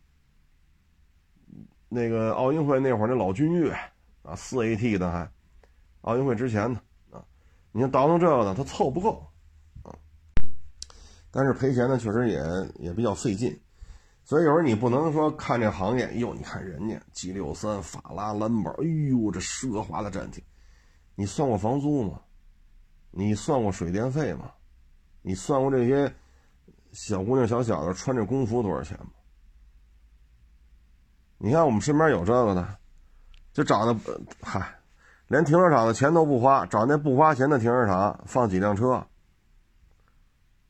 [1.91, 3.77] 那个奥运会那会儿那老君越。
[4.25, 5.31] 啊，四 AT 的还，
[6.01, 7.23] 奥运会之前的啊，
[7.73, 9.31] 你看倒腾这个呢，它凑不够
[9.83, 9.93] 啊。
[11.31, 12.41] 但是赔钱呢，确实也
[12.77, 13.61] 也比较费劲，
[14.25, 20.43] 所以有时候你不能说看这行业，哟，你看人家 G 六三、法拉、兰博，哎呦，这奢华的展厅，
[21.15, 22.21] 你算过房租吗？
[23.11, 24.51] 你算过水电费吗？
[25.23, 26.15] 你算过这些
[26.93, 29.11] 小姑娘、小小子穿这工服多少钱吗？
[31.37, 32.79] 你看我们身边有这个的。
[33.55, 34.75] 就长得，嗨，
[35.29, 39.07] 连停车场的钱都不花，找那不花钱的停车场放几辆车，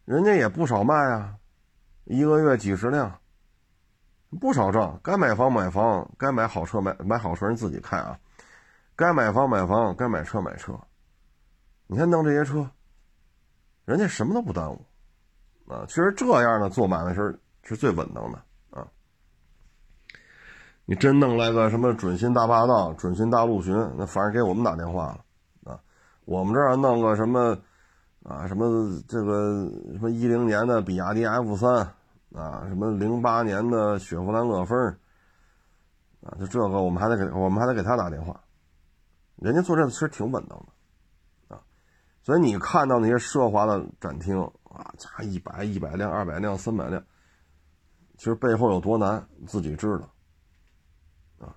[0.05, 1.35] 人家也不少卖啊，
[2.05, 3.18] 一个月几十辆，
[4.38, 5.01] 不少挣。
[5.03, 8.18] 该买房买房，该买好车买买好车，人自己开啊。
[8.94, 10.79] 该买房买房，该买车买车。
[11.87, 12.70] 你看弄这些车，
[13.87, 14.87] 人家什么都不耽误
[15.66, 15.87] 啊。
[15.88, 18.38] 其实这样的做买卖是是最稳当的。
[20.87, 25.81] 你真弄来个什么准新大霸道、准新大陆巡，那反而给我们打电话了啊。
[26.27, 27.57] 我们这儿弄个什么
[28.23, 28.66] 啊，什么
[29.09, 31.70] 这个什么一零年的比亚迪 F 三
[32.35, 34.79] 啊，什么零八年的雪佛兰乐风
[36.23, 38.38] 啊，就这个我们还得给我们还得给他打电话。
[39.37, 41.61] 人家做这个其实挺稳当的，啊，
[42.23, 47.03] 所以你看到那些奢华的展厅啊，加一百、一百辆、二百辆、三百辆，
[48.18, 50.09] 其实背后有多难自己知道，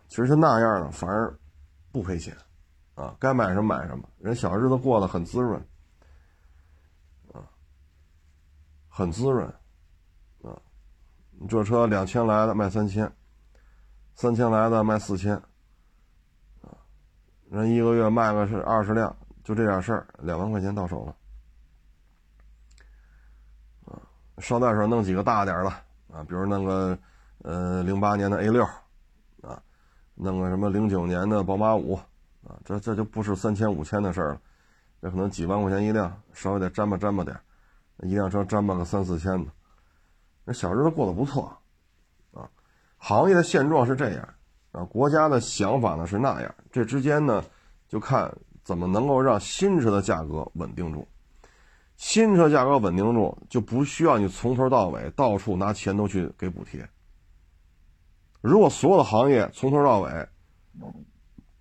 [0.08, 1.38] 其实就那样的反而
[1.92, 2.36] 不赔钱，
[2.96, 5.60] 啊，该买什么买什么，人小日子过得很滋润，
[7.34, 7.42] 啊，
[8.90, 9.48] 很滋润，
[10.44, 10.56] 啊，
[11.48, 13.12] 这车两千来的卖三千，
[14.16, 15.42] 三千来的卖四千。
[17.50, 21.16] 人一个月卖个是二十辆，就这点事儿，两万块钱到手了。
[23.86, 23.96] 啊，
[24.40, 25.70] 捎带手弄几个大点的
[26.14, 27.00] 啊，比如弄个
[27.44, 28.68] 呃零八年的 A 六，
[30.18, 31.96] 弄个什么零九年的宝马五，
[32.44, 34.42] 啊，这这就不是三千五千的事儿了，
[35.02, 37.40] 这可能几万块钱一辆，稍微得沾吧沾吧点
[38.02, 39.52] 一辆车沾吧个三四千的，
[40.44, 41.56] 那小日子过得不错，
[42.34, 42.50] 啊，
[42.98, 44.28] 行业的现状是这样。
[44.74, 47.44] 啊，国家的想法呢是那样，这之间呢，
[47.88, 48.32] 就看
[48.64, 51.08] 怎么能够让新车的价格稳定住。
[51.96, 56.88] 新车价格稳定住，就不需要你从头到尾到处拿钱都去给补贴。
[58.42, 60.28] 如果所有的行业从头到尾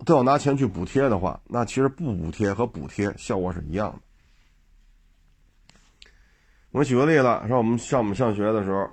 [0.05, 3.99] 都要拿钱去补贴的话，那其实不补贴和补贴效果是一样的。
[6.71, 8.89] 我举个例子，说我们上我们上学的时候，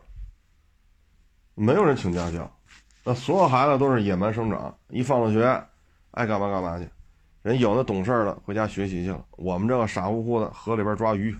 [1.54, 2.50] 没有人请家教。
[3.04, 5.44] 那所有孩子都是野蛮生长，一放了学，
[6.12, 6.88] 爱干嘛干嘛去。
[7.42, 11.36] 人有那懂事的回家学习去了，我们这个傻乎乎的河里边抓鱼、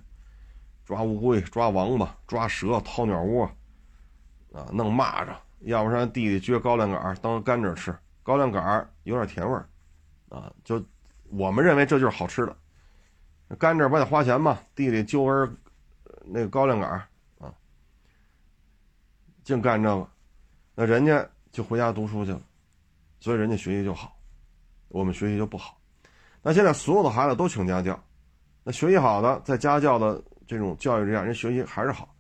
[0.84, 3.46] 抓乌龟、抓王八、抓蛇、掏鸟窝，
[4.52, 9.68] 啊，弄蚂蚱，要不然地里撅高粱杆当甘蔗吃，高粱杆有点甜味儿，
[10.28, 10.82] 啊，就
[11.30, 12.56] 我们认为这就是好吃的。
[13.58, 14.58] 甘蔗不得花钱吗？
[14.74, 15.56] 地里揪根
[16.24, 16.90] 那个高粱杆
[17.38, 17.52] 啊，
[19.42, 20.08] 净干这个，
[20.74, 21.26] 那人家。
[21.54, 22.40] 就回家读书去了，
[23.20, 24.16] 所以人家学习就好，
[24.88, 25.78] 我们学习就不好。
[26.42, 27.96] 那现在所有的孩子都请家教，
[28.64, 32.12] 那学习好的在家教的这种教育之下，人学习还是好。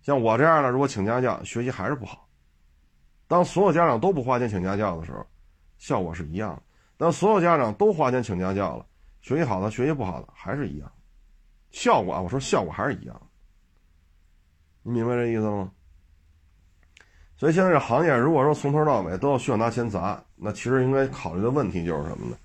[0.00, 2.26] 像我这样的，如果请家教，学习还是不好。
[3.28, 5.24] 当所有家长都不花钱请家教的时候，
[5.76, 6.62] 效果是一样的；
[6.96, 8.86] 当所有家长都花钱请家教了，
[9.20, 10.90] 学习好的学习不好的还是一样，
[11.70, 13.22] 效果啊，我说效果还是一样。
[14.82, 15.70] 你明白这意思吗？
[17.36, 22.36] 所以现在这行业，如果说从头到尾都要需要拿钱砸，那其实应该考虑的问题就是什么呢？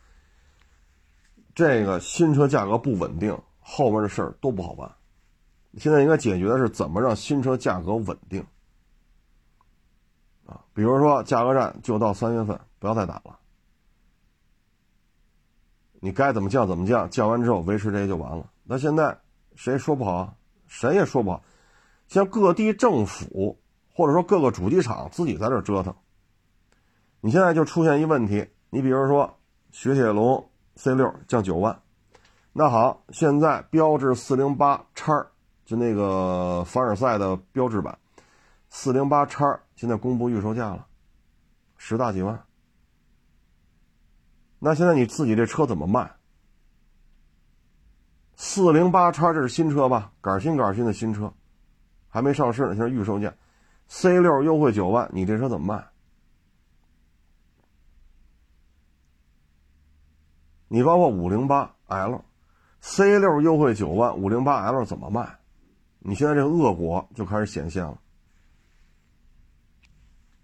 [1.55, 4.91] 这个新车价格不稳定，后面的事儿都不好办。
[5.77, 8.45] 现在应该解决的是怎么让新车价格稳定
[10.45, 10.62] 啊？
[10.73, 13.39] 比如说价格战就到三月份，不要再打了。
[15.99, 18.49] 你该怎么降怎么降，降完之后维持这些就完了。
[18.63, 19.17] 那现在
[19.56, 20.36] 谁说不好？
[20.67, 21.43] 谁也说不好。
[22.08, 23.60] 像各地政府。
[23.95, 25.93] 或者说各个主机厂自己在这折腾，
[27.21, 29.38] 你现在就出现一问题，你比如说
[29.69, 31.79] 雪铁龙 C 六降九万，
[32.53, 35.27] 那好，现在标致四零八叉
[35.63, 37.95] 就那个凡尔赛的标志版，
[38.71, 40.88] 四零八叉现在公布预售价了，
[41.77, 42.45] 十大几万，
[44.59, 46.12] 那现在你自己这车怎么卖？
[48.36, 50.12] 四零八叉这是新车吧？
[50.21, 51.33] 杆新杆新的新车，
[52.09, 53.33] 还没上市呢，现在预售价。
[53.88, 55.86] C 六优惠九万，你这车怎么卖？
[60.67, 65.38] 你包括五零八 L，C 六优惠九万，五零八 L 怎么卖？
[65.99, 67.97] 你现在这个恶果就开始显现了。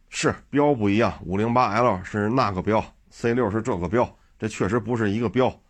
[0.10, 5.62] 是标不一样，五零八 L 是那个标，C 六是这个标，这确实不是一个标，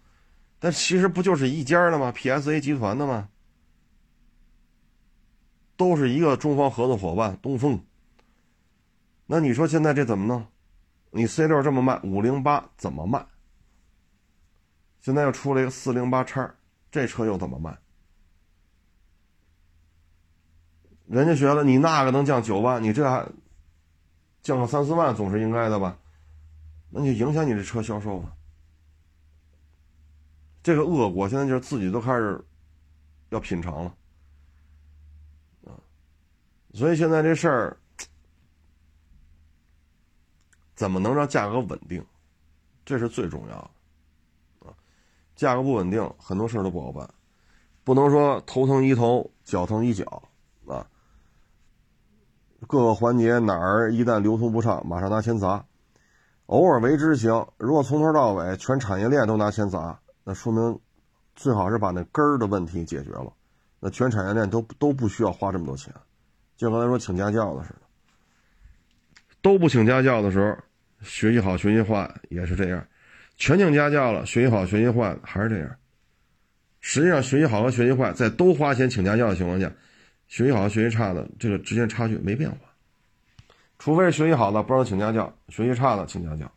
[0.59, 3.29] 但其实不就是一家的吗？PSA 集团的吗？
[5.75, 7.81] 都是一个中方合作伙伴东风。
[9.25, 10.45] 那你说现在这怎么弄？
[11.11, 13.25] 你 C 六这么卖，五零八怎么卖？
[15.01, 16.53] 现在又出了一个四零八叉，
[16.91, 17.77] 这车又怎么卖？
[21.07, 23.25] 人家觉得你那个能降九万，你这还
[24.41, 25.97] 降个三四万总是应该的吧？
[26.89, 28.35] 那就影响你这车销售了。
[30.63, 32.43] 这个恶果现在就是自己都开始
[33.29, 33.95] 要品尝了
[35.65, 35.77] 啊，
[36.73, 37.77] 所以现在这事儿
[40.75, 42.03] 怎么能让价格稳定，
[42.83, 43.55] 这是最重要
[44.59, 44.73] 的啊，
[45.35, 47.07] 价格不稳定，很多事儿都不好办，
[47.83, 50.23] 不能说头疼医头，脚疼医脚，
[52.67, 55.65] 各个环节哪儿一旦流通不畅，马上拿钱砸。
[56.47, 60.79] 偶尔为之行，如果从头到尾全产业链都拿钱砸，那说明
[61.35, 63.31] 最好是把那根儿的问题解决了，
[63.79, 65.93] 那全产业链都都不需要花这么多钱。
[66.57, 67.81] 就刚才说请家教的似的，
[69.41, 70.57] 都不请家教的时候，
[71.01, 72.81] 学习好学习坏也是这样；
[73.37, 75.69] 全请家教了，学习好学习坏还是这样。
[76.81, 79.71] 实际上，学习好和学习坏在都花钱请家教的情况下，
[80.29, 82.57] 学习好和学习差的这个之间差距没变化。
[83.77, 86.49] 除非是学习好的不让请家教，学习差的请家教，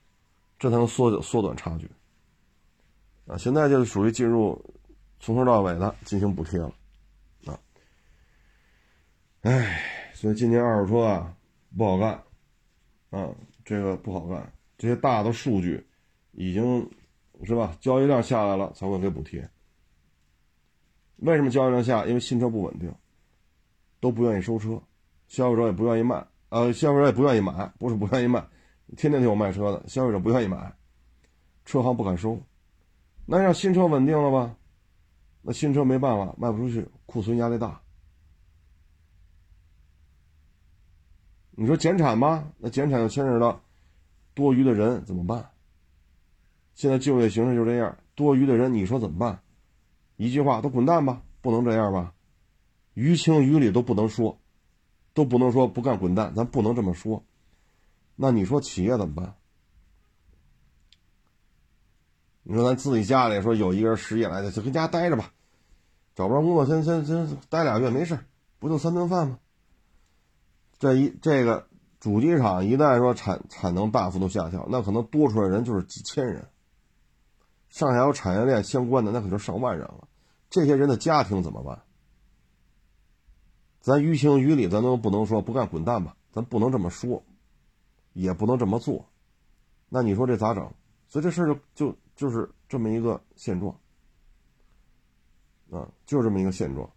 [0.59, 1.91] 这才能缩缩短差距。
[3.27, 4.63] 啊，现在就是属于进入
[5.21, 6.75] 从头到尾的进行补贴了，
[7.47, 7.59] 啊，
[9.43, 9.81] 唉，
[10.13, 11.37] 所以今年二手车啊
[11.77, 12.11] 不好干，
[13.11, 13.31] 啊，
[13.65, 15.87] 这个不好干，这些大的数据
[16.33, 16.91] 已经
[17.45, 19.49] 是吧，交易量下来了才会给补贴。
[21.19, 22.05] 为什么交易量下？
[22.05, 22.93] 因为新车不稳定，
[24.03, 24.83] 都不愿意收车，
[25.29, 26.27] 消费者也不愿意卖。
[26.49, 28.45] 呃，消费者也不愿意买，不是不愿意卖，
[28.97, 30.75] 天天都有卖车的，消费者不愿意买，
[31.65, 32.37] 车行不敢收，
[33.27, 34.57] 那让新车稳定了吧？
[35.43, 37.81] 那新车没办法卖不出去，库存压力大。
[41.53, 43.63] 你说减产吧，那减产又牵扯到
[44.35, 45.49] 多余的人怎么办？
[46.75, 49.41] 现在就业形势就这样，多余的人你说怎么办？
[50.17, 52.13] 一句话，都滚蛋吧，不能这样吧？
[52.95, 54.39] 于情于理都不能说。
[55.15, 57.23] 都不能说不干滚蛋，咱不能这么说。
[58.17, 59.35] 那你说企业怎么办？
[62.43, 65.35] 你说咱自己家里说有一个人失业了，就跟家待着吧，
[66.15, 68.19] 找不着工作，先先先待俩月没事，
[68.59, 69.39] 不就三顿饭吗？
[70.79, 71.69] 这一这个
[72.01, 76.49] 主机厂一旦说产产能大幅度下降，那可能多出来人就是几千人，
[77.69, 80.09] 上下游产业链相关的那可就上万人了，
[80.49, 81.83] 这些人的家庭怎么办？
[83.83, 86.17] 咱于情于理，咱都不能说不干滚蛋吧？
[86.31, 87.23] 咱不能这么说，
[88.15, 89.05] 也不能这么做。
[89.91, 90.73] 那你说这咋整？
[91.09, 93.77] 所以这事儿就就就是这么一个现状
[95.71, 96.89] 啊，就这么一个现状。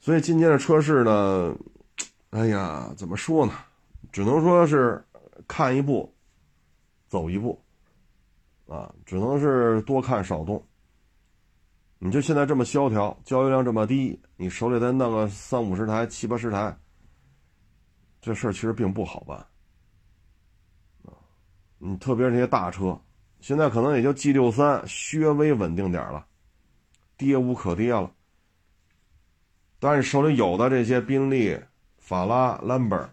[0.00, 1.54] 所以今天的车市呢，
[2.30, 3.52] 哎呀，怎么说呢？
[4.10, 5.04] 只能说是
[5.46, 6.12] 看一步，
[7.06, 7.60] 走一步，
[8.66, 10.64] 啊，只能是多看少动。
[12.02, 16.74] 你就现在这么萧条，交易量这么低，你手里再弄个三五十台、七八十台，
[18.22, 19.36] 这事儿其实并不好办
[21.04, 21.12] 啊。
[21.76, 22.98] 你特别是那些大车，
[23.40, 26.24] 现在可能也就 G 六三稍微稳定点了，
[27.18, 28.10] 跌无可跌了。
[29.78, 31.60] 但是手里有的这些宾利、
[31.98, 33.10] 法拉、兰博，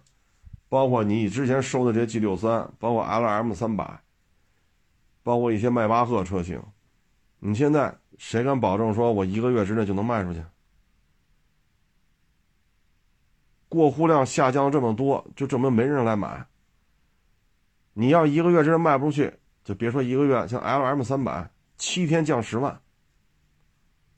[0.70, 4.02] 包括你之前收的这些 G 六三，包括 LM 三百，
[5.24, 6.64] 包括一些迈巴赫车型，
[7.40, 7.94] 你现在。
[8.18, 10.44] 谁敢保证说我一个月之内就能卖出去？
[13.70, 16.48] 过户量下降这么多，就证明没人来买。
[17.94, 22.82] 你要一个月之内卖不出去，就别说一个月，像 L M 三百，七天降十万，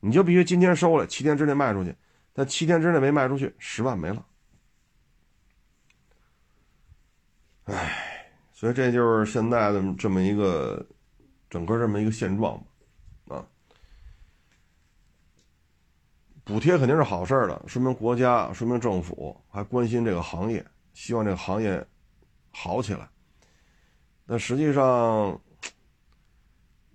[0.02, 1.96] 你就必须今天收了，七天之内卖出去。
[2.32, 4.26] 但七天之内没卖出去，十万没了。
[7.66, 10.86] 唉，所以这就是现在的这么一个
[11.50, 12.64] 整个这么一个现状。
[16.50, 21.86] 补贴肯定是好事儿的，说明国家、说明政府还关心这个行业，希望这个行业
[22.50, 23.08] 好起来。
[24.26, 25.40] 但实际上，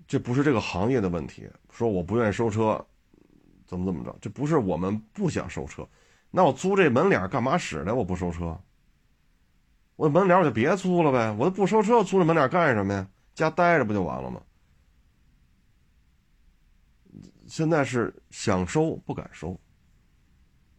[0.09, 1.48] 这不是这个行业的问题。
[1.70, 2.84] 说我不愿意收车，
[3.64, 4.16] 怎么怎么着？
[4.20, 5.88] 这不是我们不想收车，
[6.32, 7.94] 那我租这门脸干嘛使的？
[7.94, 8.59] 我不收车，
[9.94, 11.30] 我门脸我就别租了呗。
[11.38, 13.07] 我都不收车，我租这门脸干什么呀？
[13.36, 14.40] 家待着不就完了吗？
[17.55, 19.57] 现在是想收不敢收，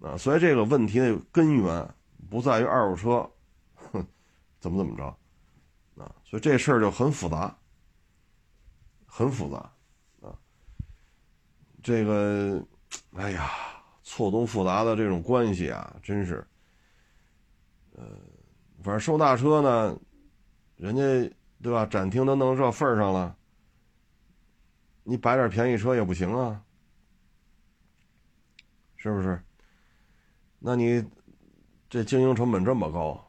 [0.02, 1.90] 啊，所以这个问题的根源
[2.30, 3.32] 不在于二手车，
[3.76, 4.06] 哼，
[4.60, 5.06] 怎么怎么着，
[6.04, 7.58] 啊，所以这事儿就很复杂，
[9.06, 9.58] 很复杂，
[10.20, 10.38] 啊，
[11.82, 12.62] 这个，
[13.14, 13.50] 哎呀，
[14.04, 16.46] 错综复杂的这种关系啊，真是，
[17.94, 18.04] 呃，
[18.84, 19.98] 反正收大车呢，
[20.76, 21.02] 人家
[21.62, 21.86] 对吧？
[21.86, 23.34] 展厅都弄这份上了，
[25.04, 26.62] 你摆点便宜车也不行啊。
[29.06, 29.40] 是不是？
[30.58, 31.06] 那你
[31.88, 33.24] 这经营成本这么高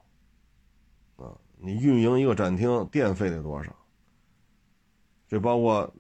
[1.17, 1.37] 啊？
[1.59, 3.71] 你运营一个展厅电费得多少？
[5.29, 5.93] 这包括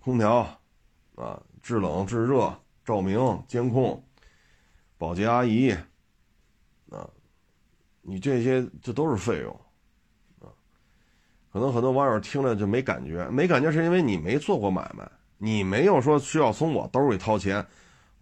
[0.00, 0.38] 空调
[1.16, 4.02] 啊，制冷、制热、照明、监控、
[4.96, 5.70] 保洁阿姨
[6.90, 7.06] 啊，
[8.00, 9.60] 你这些这都是费用。
[11.52, 15.06] 可能很多网友听了就没感觉，没感觉是因为你没做过买卖，
[15.36, 17.64] 你没有说需要从我兜里掏钱，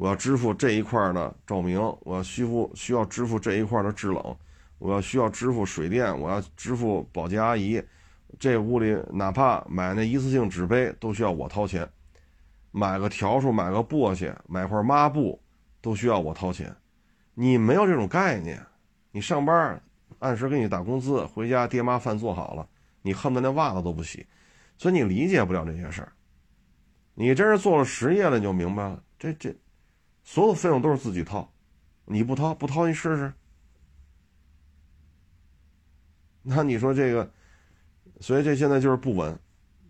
[0.02, 4.36] 我要支付这一块的照明，我要需付需要支付这一块的制冷，
[4.80, 7.80] 我要需要支付水电，我要支付保洁阿姨。
[8.36, 11.88] 这屋里哪怕买那一次性纸杯都需要我掏钱，
[12.72, 15.40] 买个笤帚、买个簸箕、买块抹布
[15.80, 16.74] 都需要我掏钱。
[17.34, 18.60] 你没有这种概念，
[19.12, 19.80] 你上班
[20.18, 22.68] 按时给你打工资，回家爹妈饭做好了，
[23.02, 24.26] 你恨不得连袜子都不洗，
[24.76, 26.12] 所以你理解不了这些事儿。
[27.14, 29.00] 你真是做了实业了，你就明白了。
[29.16, 29.54] 这这，
[30.22, 31.52] 所有费用都是自己掏，
[32.04, 33.32] 你不掏不掏，你试试。
[36.42, 37.30] 那你说这个？
[38.20, 39.36] 所以这现在就是不稳，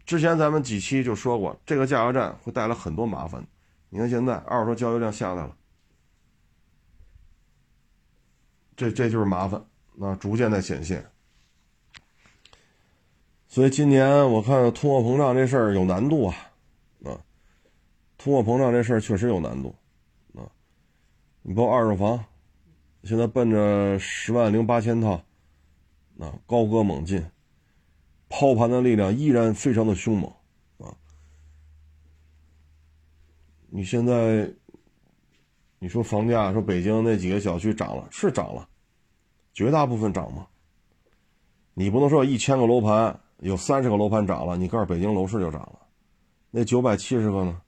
[0.06, 3.46] 之前咱们几期就说过，这个加油站会带来很多麻烦。
[3.90, 5.54] 你看现在二手车交易量下来了，
[8.74, 9.62] 这这就是麻烦，
[9.94, 11.06] 那，逐渐在显现。
[13.48, 16.34] 所以今年我看通货膨胀这事儿有难度啊，
[17.04, 17.20] 啊，
[18.16, 19.74] 通货膨胀这事儿确实有难度，
[21.42, 22.24] 你包二手房，
[23.04, 25.22] 现在奔着十万零八千套，
[26.18, 27.24] 啊，高歌猛进。
[28.28, 30.32] 抛盘的力量依然非常的凶猛，
[30.78, 30.96] 啊！
[33.68, 34.50] 你现在，
[35.78, 38.66] 你说房价，说北京那几个小区涨了，是涨了，
[39.52, 40.46] 绝大部分涨吗？
[41.74, 45.80] 你不能说一千个楼盘有三十个楼盘涨了，你告诉北京楼市就涨了，
[46.50, 47.60] 那九百七十个呢？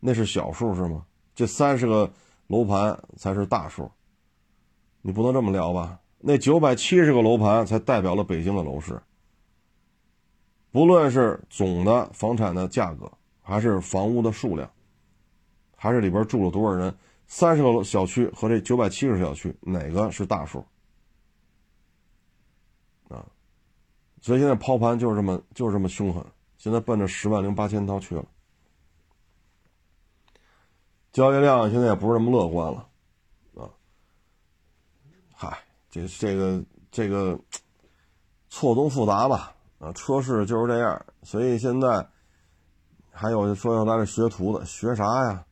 [0.00, 1.04] 那是小数是吗？
[1.34, 2.10] 这三十个
[2.52, 3.90] 楼盘才是大数，
[5.00, 5.98] 你不能这么聊吧？
[6.18, 9.00] 那九百七十个楼盘才代表了北京的楼市。
[10.70, 14.70] 不论是总的房产的价格，还是房屋的数量，
[15.74, 16.94] 还是里边住了多少人，
[17.26, 20.62] 三十个小区和这九百七十小区哪个是大数？
[23.08, 23.24] 啊，
[24.20, 26.22] 所以现在抛盘就是这么就是这么凶狠，
[26.58, 28.26] 现在奔着十万零八千套去了，
[31.12, 32.88] 交易量现在也不是那么乐观了，
[33.54, 33.68] 啊，
[35.34, 35.58] 嗨，
[35.90, 37.38] 这这个这个
[38.48, 39.54] 错综复杂吧。
[39.78, 42.08] 啊，车市就是这样，所以现在
[43.10, 45.44] 还有说要来这学徒的，学啥呀？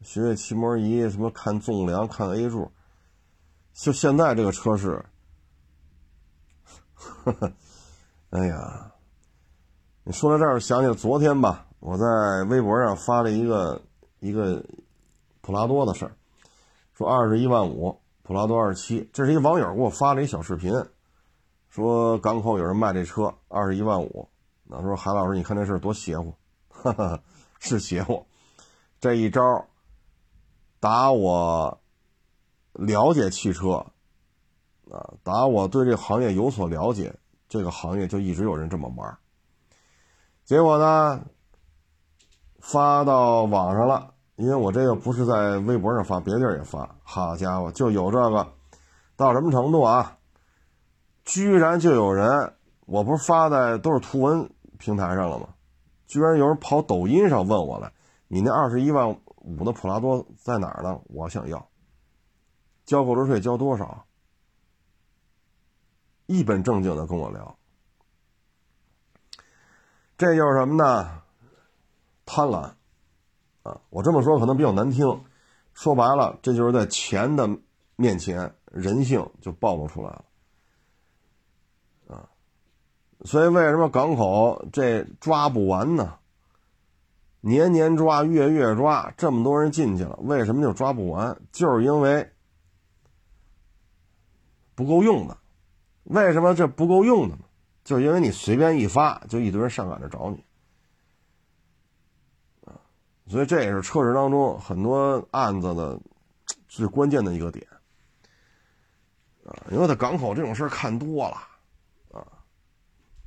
[0.00, 2.72] 学学骑摩仪，什么看纵梁、看 A 柱。
[3.74, 5.04] 就现在这个车市，
[6.94, 7.52] 呵呵，
[8.30, 8.92] 哎呀，
[10.04, 12.06] 你说到这儿，想起了昨天吧，我在
[12.48, 13.82] 微博上发了一个
[14.20, 14.64] 一个
[15.46, 16.16] 普拉多的事儿，
[16.92, 20.72] 说二十一万五，普拉多二七，这是一网友给我发了一小视频。
[21.68, 24.28] 说港口有人卖这车二十一万五，
[24.64, 26.34] 那说韩老师，你看这事多邪乎，
[26.68, 27.20] 哈哈，
[27.60, 28.26] 是邪乎。
[28.98, 29.68] 这一招
[30.80, 31.80] 打我
[32.72, 33.86] 了解汽车
[34.90, 37.14] 啊，打我对这行业有所了解，
[37.48, 39.16] 这个行业就一直有人这么玩。
[40.44, 41.24] 结果呢，
[42.58, 46.96] 发到网上了，因为我这个不是在微博上发，别地儿也发。
[47.02, 48.46] 好家伙，就有这个，
[49.16, 50.18] 到什么程度啊？
[51.24, 55.48] 居然就有人，我不是发在都是图文平台上了吗？
[56.06, 57.92] 居然有人跑抖音上问我了
[58.28, 61.00] ：“你那二十一万五的普拉多在哪儿呢？
[61.06, 61.68] 我想要，
[62.84, 64.06] 交购置税交多少？”
[66.26, 67.56] 一本正经的跟我聊，
[70.18, 71.22] 这就是什么呢？
[72.24, 72.72] 贪婪
[73.66, 73.80] 啊！
[73.90, 75.24] 我这么说可能比较难听，
[75.74, 77.48] 说白了，这就是在钱的
[77.96, 80.24] 面前，人性就暴露出来了。
[83.24, 86.18] 所以，为什么港口这抓不完呢？
[87.40, 91.40] 年年抓，月月抓，这么多人进去了，为什么就抓不完？
[91.50, 92.30] 就是因为
[94.74, 95.38] 不够用的。
[96.04, 97.44] 为什么这不够用的呢？
[97.84, 100.44] 就是因为你随便一发，就一堆人上赶着找你。
[103.28, 106.00] 所以这也是车市当中很多案子的
[106.68, 107.66] 最关键的一个点
[109.44, 109.54] 啊。
[109.70, 111.36] 因为在港口这种事儿看多了。
[112.12, 112.24] 啊，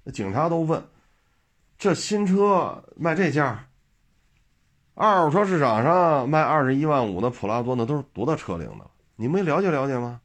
[0.03, 0.81] 那警察都问
[1.77, 3.67] ：“这新车卖这价？
[4.95, 8.89] 二手车市场上卖二十一万五的普拉多，那都是多大车龄的？
[9.15, 10.21] 你没了解了解吗？”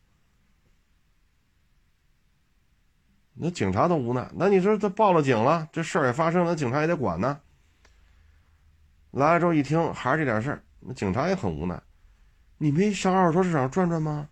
[3.37, 4.31] 那警察都无奈。
[4.37, 7.41] 那你说他报了警了，这事儿也发生了，警察也得管呢。
[9.15, 11.81] 来了之后一听，还是这点事儿，那警察也很无奈。
[12.59, 14.29] 你没上二手车市场转转吗？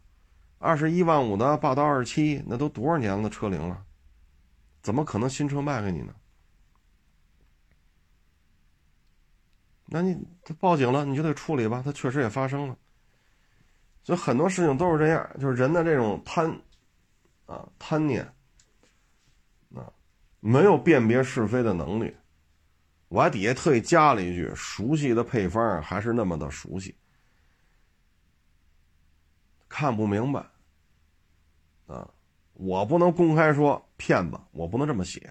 [0.58, 3.84] 二十一万五的霸道二七，那都多少年的车龄了？
[4.82, 6.12] 怎么可能新车卖给你呢？
[9.86, 12.76] 那你他报警了，你就得处理吧，他确实也发生了。
[14.02, 16.50] 所以很多事情都是这样，就是人的这种贪，
[17.46, 18.24] 啊贪念，
[19.74, 19.92] 啊
[20.40, 22.12] 没有辨别是非的能力。
[23.12, 26.94] 我还底下特意加了一句：熟悉的配方还是那么的熟悉，
[29.68, 30.46] 看不明白，
[31.88, 32.08] 啊，
[32.54, 35.30] 我不能公开说骗子，我不能这么写，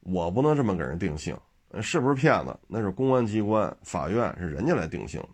[0.00, 1.38] 我不能这么给人定性，
[1.82, 2.58] 是不是骗子？
[2.66, 5.28] 那是公安机关、法院是人家来定性的。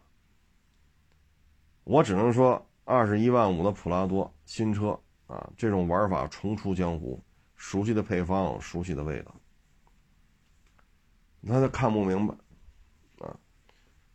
[1.85, 4.99] 我只能说，二十一万五的普拉多新车
[5.29, 7.23] 啊，这种玩法重出江湖，
[7.55, 9.33] 熟悉的配方，熟悉的味道，
[11.47, 12.35] 他就看不明白
[13.19, 13.37] 啊。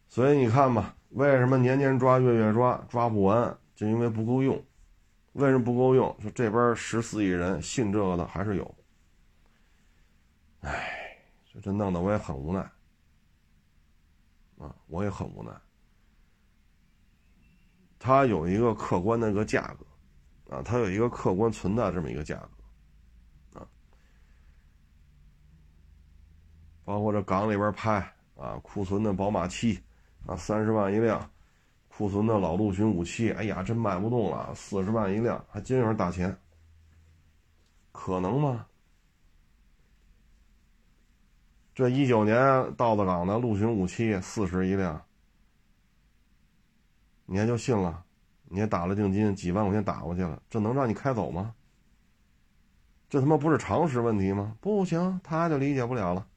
[0.07, 3.57] 所以你看吧，为什么年年抓，月月抓，抓不完？
[3.76, 4.63] 就因为不够用。
[5.34, 6.15] 为什么不够用？
[6.21, 8.76] 说这边十四亿人信这个的还是有。
[10.61, 11.17] 唉，
[11.51, 12.59] 这这弄得我也很无奈
[14.57, 15.51] 啊，我也很无奈。
[17.99, 22.55] 它有一个客观的一个价格，啊，它有一个客观存在这么一个价格，
[26.86, 27.96] 包括这港里边拍
[28.38, 29.82] 啊，库存的宝马七，
[30.26, 31.30] 啊，三十万一辆，
[31.90, 36.38] 库存的老陆巡五七，哎呀，真卖不动了，四十万一辆，还真有人打钱，
[37.92, 38.68] 可能吗？
[41.74, 42.38] 这一九年
[42.76, 45.02] 到的港的陆巡五七四十一辆。
[47.26, 48.06] 你还就信了？
[48.44, 51.56] 你还打了定金，几万块钱打过去了，这能让你开走吗？
[53.10, 54.56] 这他妈不是常识问题吗？
[54.62, 56.28] 不行，他就理解不了了。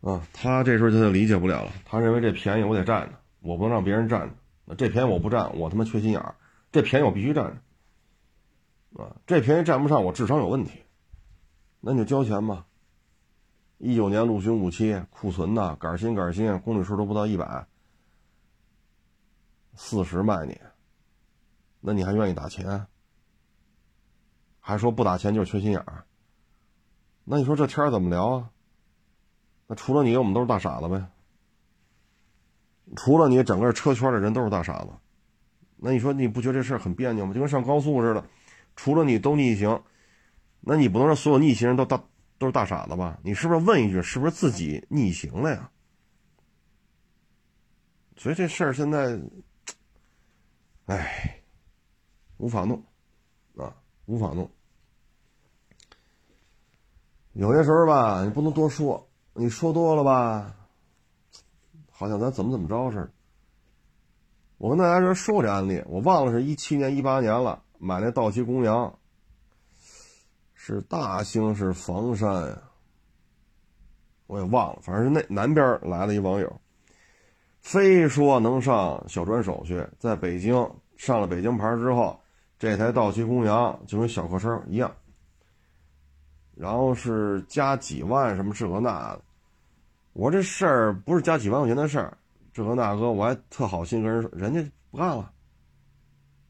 [0.00, 1.72] 啊，他这时候他就理解不了了。
[1.84, 4.34] 他认为这便宜我得占着，我不能让别人占着。
[4.64, 6.34] 那这便宜我不占，我他妈缺心眼儿。
[6.72, 9.02] 这便宜我必须占着。
[9.02, 10.82] 啊，这便宜占不上，我智商有问题。
[11.80, 12.66] 那你就交钱吧。
[13.78, 17.66] 一九年陆巡五七库存的，杆新杆新，公里数都不到一百。
[19.74, 20.58] 四十卖你，
[21.80, 22.86] 那你还愿意打钱？
[24.60, 26.04] 还说不打钱就是缺心眼儿？
[27.24, 28.50] 那你说这天怎么聊啊？
[29.70, 31.06] 那除了你，我们都是大傻子呗。
[32.96, 34.88] 除了你，整个车圈的人都是大傻子。
[35.76, 37.32] 那你说你不觉得这事儿很别扭吗？
[37.32, 38.26] 就跟上高速似的，
[38.74, 39.80] 除了你都逆行，
[40.58, 42.02] 那你不能让所有逆行人都大
[42.36, 43.20] 都是大傻子吧？
[43.22, 45.70] 你是不是问一句，是不是自己逆行了呀？
[48.16, 49.20] 所以这事儿现在。
[50.86, 51.44] 哎，
[52.38, 52.82] 无法弄，
[53.56, 54.50] 啊，无法弄。
[57.34, 60.54] 有些时候吧，你不能多说，你说多了吧，
[61.90, 63.10] 好像咱怎么怎么着似的。
[64.58, 68.98] 我跟大家说说这案例，我忘了是一七年、一八年了，买那道奇公羊，
[70.52, 72.60] 是大兴是房山，
[74.26, 76.60] 我也忘了，反正是那南边来了一网友。
[77.60, 82.20] 非说能上小专手续，在北京上了北京牌之后，
[82.58, 84.94] 这台道奇公羊就跟小客车一样，
[86.60, 89.22] 然后是加几万什么这个那的。
[90.12, 92.18] 我这事儿不是加几万块钱的事儿，
[92.52, 95.32] 这个那个我还特好心跟人说，人家不干了。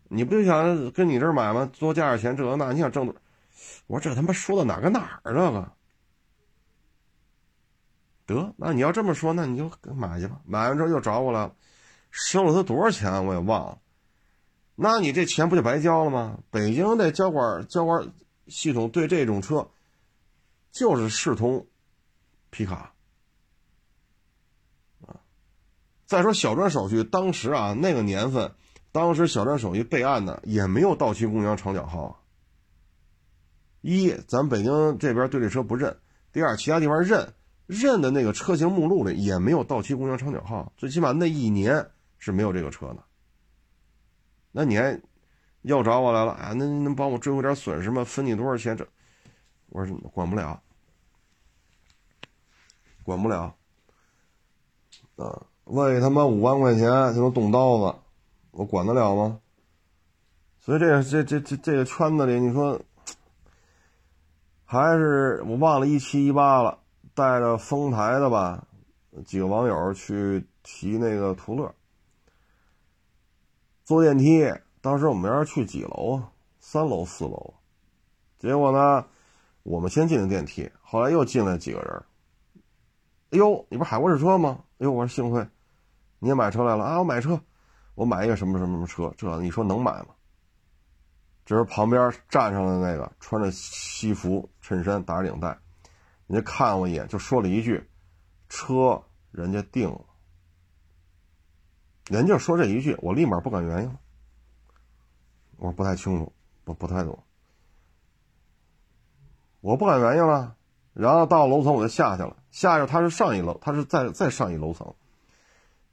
[0.09, 1.71] 你不就想跟你这儿买吗？
[1.79, 3.15] 多加点钱，这个那，你想挣多？
[3.87, 5.73] 我说这他妈说到哪个哪儿这个？
[8.27, 10.41] 得，那你要这么说，那你就买去吧。
[10.45, 11.55] 买完之后又找我了，
[12.11, 13.79] 收了他多少钱我也忘了。
[14.75, 16.39] 那你这钱不就白交了吗？
[16.51, 18.13] 北京的交管交管
[18.49, 19.69] 系统对这种车，
[20.71, 21.67] 就是视同
[22.51, 22.93] 皮卡
[25.07, 25.21] 啊。
[26.07, 28.53] 再说小专手续，当时啊那个年份，
[28.93, 32.17] 当时小专手续备案的也没有道奇公羊长角号啊。
[33.81, 35.93] 一，咱北京这边对这车不认；
[36.33, 37.35] 第二，其他地方认。
[37.67, 43.05] 认的那个车型目录里也没有道奇公羊长角号，最起码那一年是没有这个车的。
[44.51, 45.01] 那你还
[45.63, 46.53] 又找我来了啊？
[46.53, 48.03] 那能帮我追回点损失吗？
[48.03, 48.77] 分你多少钱？
[48.77, 48.85] 这
[49.71, 50.61] 我说管不了，
[53.03, 53.55] 管不了。
[55.17, 56.83] 啊，为他妈五万块钱
[57.15, 57.99] 就能动刀子，
[58.53, 59.41] 我管得了吗？
[60.61, 62.81] 所以这这这这这个圈子里，你说
[64.65, 66.79] 还是我忘了一七一八了。
[67.13, 68.67] 带着丰台的吧，
[69.27, 71.75] 几个网友去提那个途乐，
[73.85, 74.51] 坐电梯。
[74.81, 76.31] 当时我们要去几楼啊？
[76.61, 77.53] 三楼、四楼。
[78.39, 79.05] 结果呢，
[79.63, 82.05] 我们先进的电梯，后来又进来几个人。
[83.31, 84.65] 哎呦，你不是海沃士车吗？
[84.79, 85.47] 哎呦，我说幸亏，
[86.19, 86.99] 你也买车来了啊！
[86.99, 87.41] 我买车，
[87.95, 89.15] 我买一个什么什么什么车？
[89.17, 90.09] 这你说能买吗？
[91.45, 95.59] 这是旁边站上的那个，穿着西服衬衫，打着领带。
[96.27, 97.89] 人家看我一眼，就说了一句
[98.49, 100.05] ：“车人家定了。”
[102.09, 104.01] 人家说这一句，我立马不敢原因了。
[105.57, 106.33] 我说不太清楚，
[106.65, 107.19] 不不太懂。
[109.61, 110.55] 我不敢原因了。
[110.93, 114.93] 然后到楼层我就下去了，下去他是上一楼，他是再再上一楼层，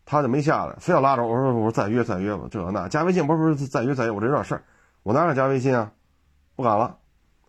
[0.06, 4.64] 他就没下来，非要拉着我说我说再约再约吧，这那加微信不是不是再约再约，我这有点事儿，
[5.04, 5.92] 我哪敢加微信啊？
[6.56, 6.98] 不敢了。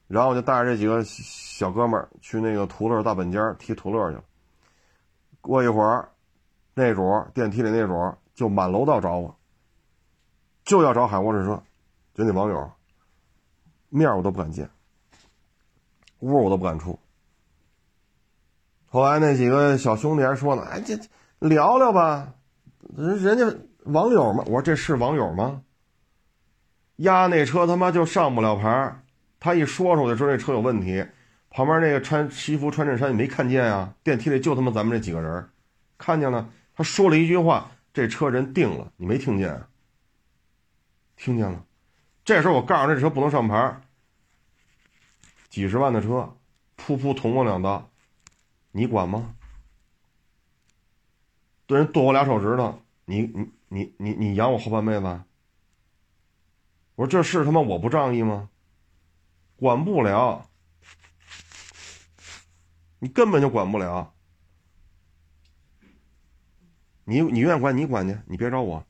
[0.06, 4.24] 然后我就带着这几个小哥们去那个途乐大本间提途乐去了。
[5.40, 6.10] 过一会儿，
[6.74, 9.34] 那主电梯里那主就满楼道找我，
[10.64, 11.62] 就要找海沃士车，
[12.14, 12.70] 就那网友，
[13.88, 14.68] 面我都不敢见，
[16.20, 16.98] 屋我都不敢出。
[18.86, 20.98] 后来那几个小兄弟还说呢：“哎，这
[21.38, 22.34] 聊聊吧，
[22.96, 25.62] 人人家网友嘛。”我说：“这是网友吗？
[26.96, 29.00] 压那车他妈就上不了牌
[29.38, 31.06] 他一说出来说这车有问题，
[31.50, 33.94] 旁边那个穿西服穿衬衫你没看见啊？
[34.02, 35.48] 电梯里就他妈咱们这几个人，
[35.96, 36.48] 看见了。
[36.74, 39.62] 他说了一句话，这车人定了，你没听见？
[41.16, 41.64] 听见了。
[42.24, 43.80] 这时候我告诉这车不能上牌，
[45.48, 46.36] 几十万的车，
[46.76, 47.90] 噗噗捅我两刀，
[48.70, 49.34] 你管吗？
[51.66, 55.20] 对人剁我俩手指头，你你你你你养我后半辈子？
[56.94, 58.48] 我说这是他妈我不仗义吗？
[59.56, 60.48] 管不了，
[62.98, 64.12] 你根本就管不了。
[67.04, 68.84] 你你愿意管你管去，你别找我。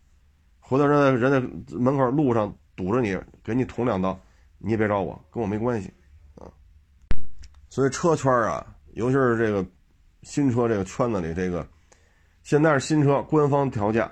[0.60, 4.20] 回头人人家门口路上堵着你，给你捅两刀，
[4.58, 5.92] 你也别找我，跟我没关系。
[7.78, 9.64] 所以车圈啊，尤其是这个
[10.24, 11.64] 新车这个圈子里，这个
[12.42, 14.10] 现在是新车官方调价，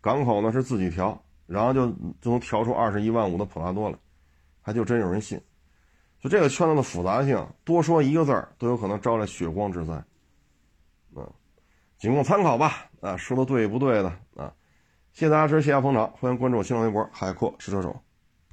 [0.00, 1.88] 港口呢是自己调，然后就
[2.20, 3.98] 就能调出二十一万五的普拉多来，
[4.60, 5.40] 还就真有人信。
[6.20, 9.94] 就这个圈子的复杂性，多说一个字儿都有可能招来血光之灾，
[11.16, 11.28] 嗯，
[11.98, 14.54] 仅供参考吧，啊，说的对不对的啊？
[15.12, 18.00] 谢谢大家支持，谢谢捧场，欢迎关注我新浪微博海阔试车手。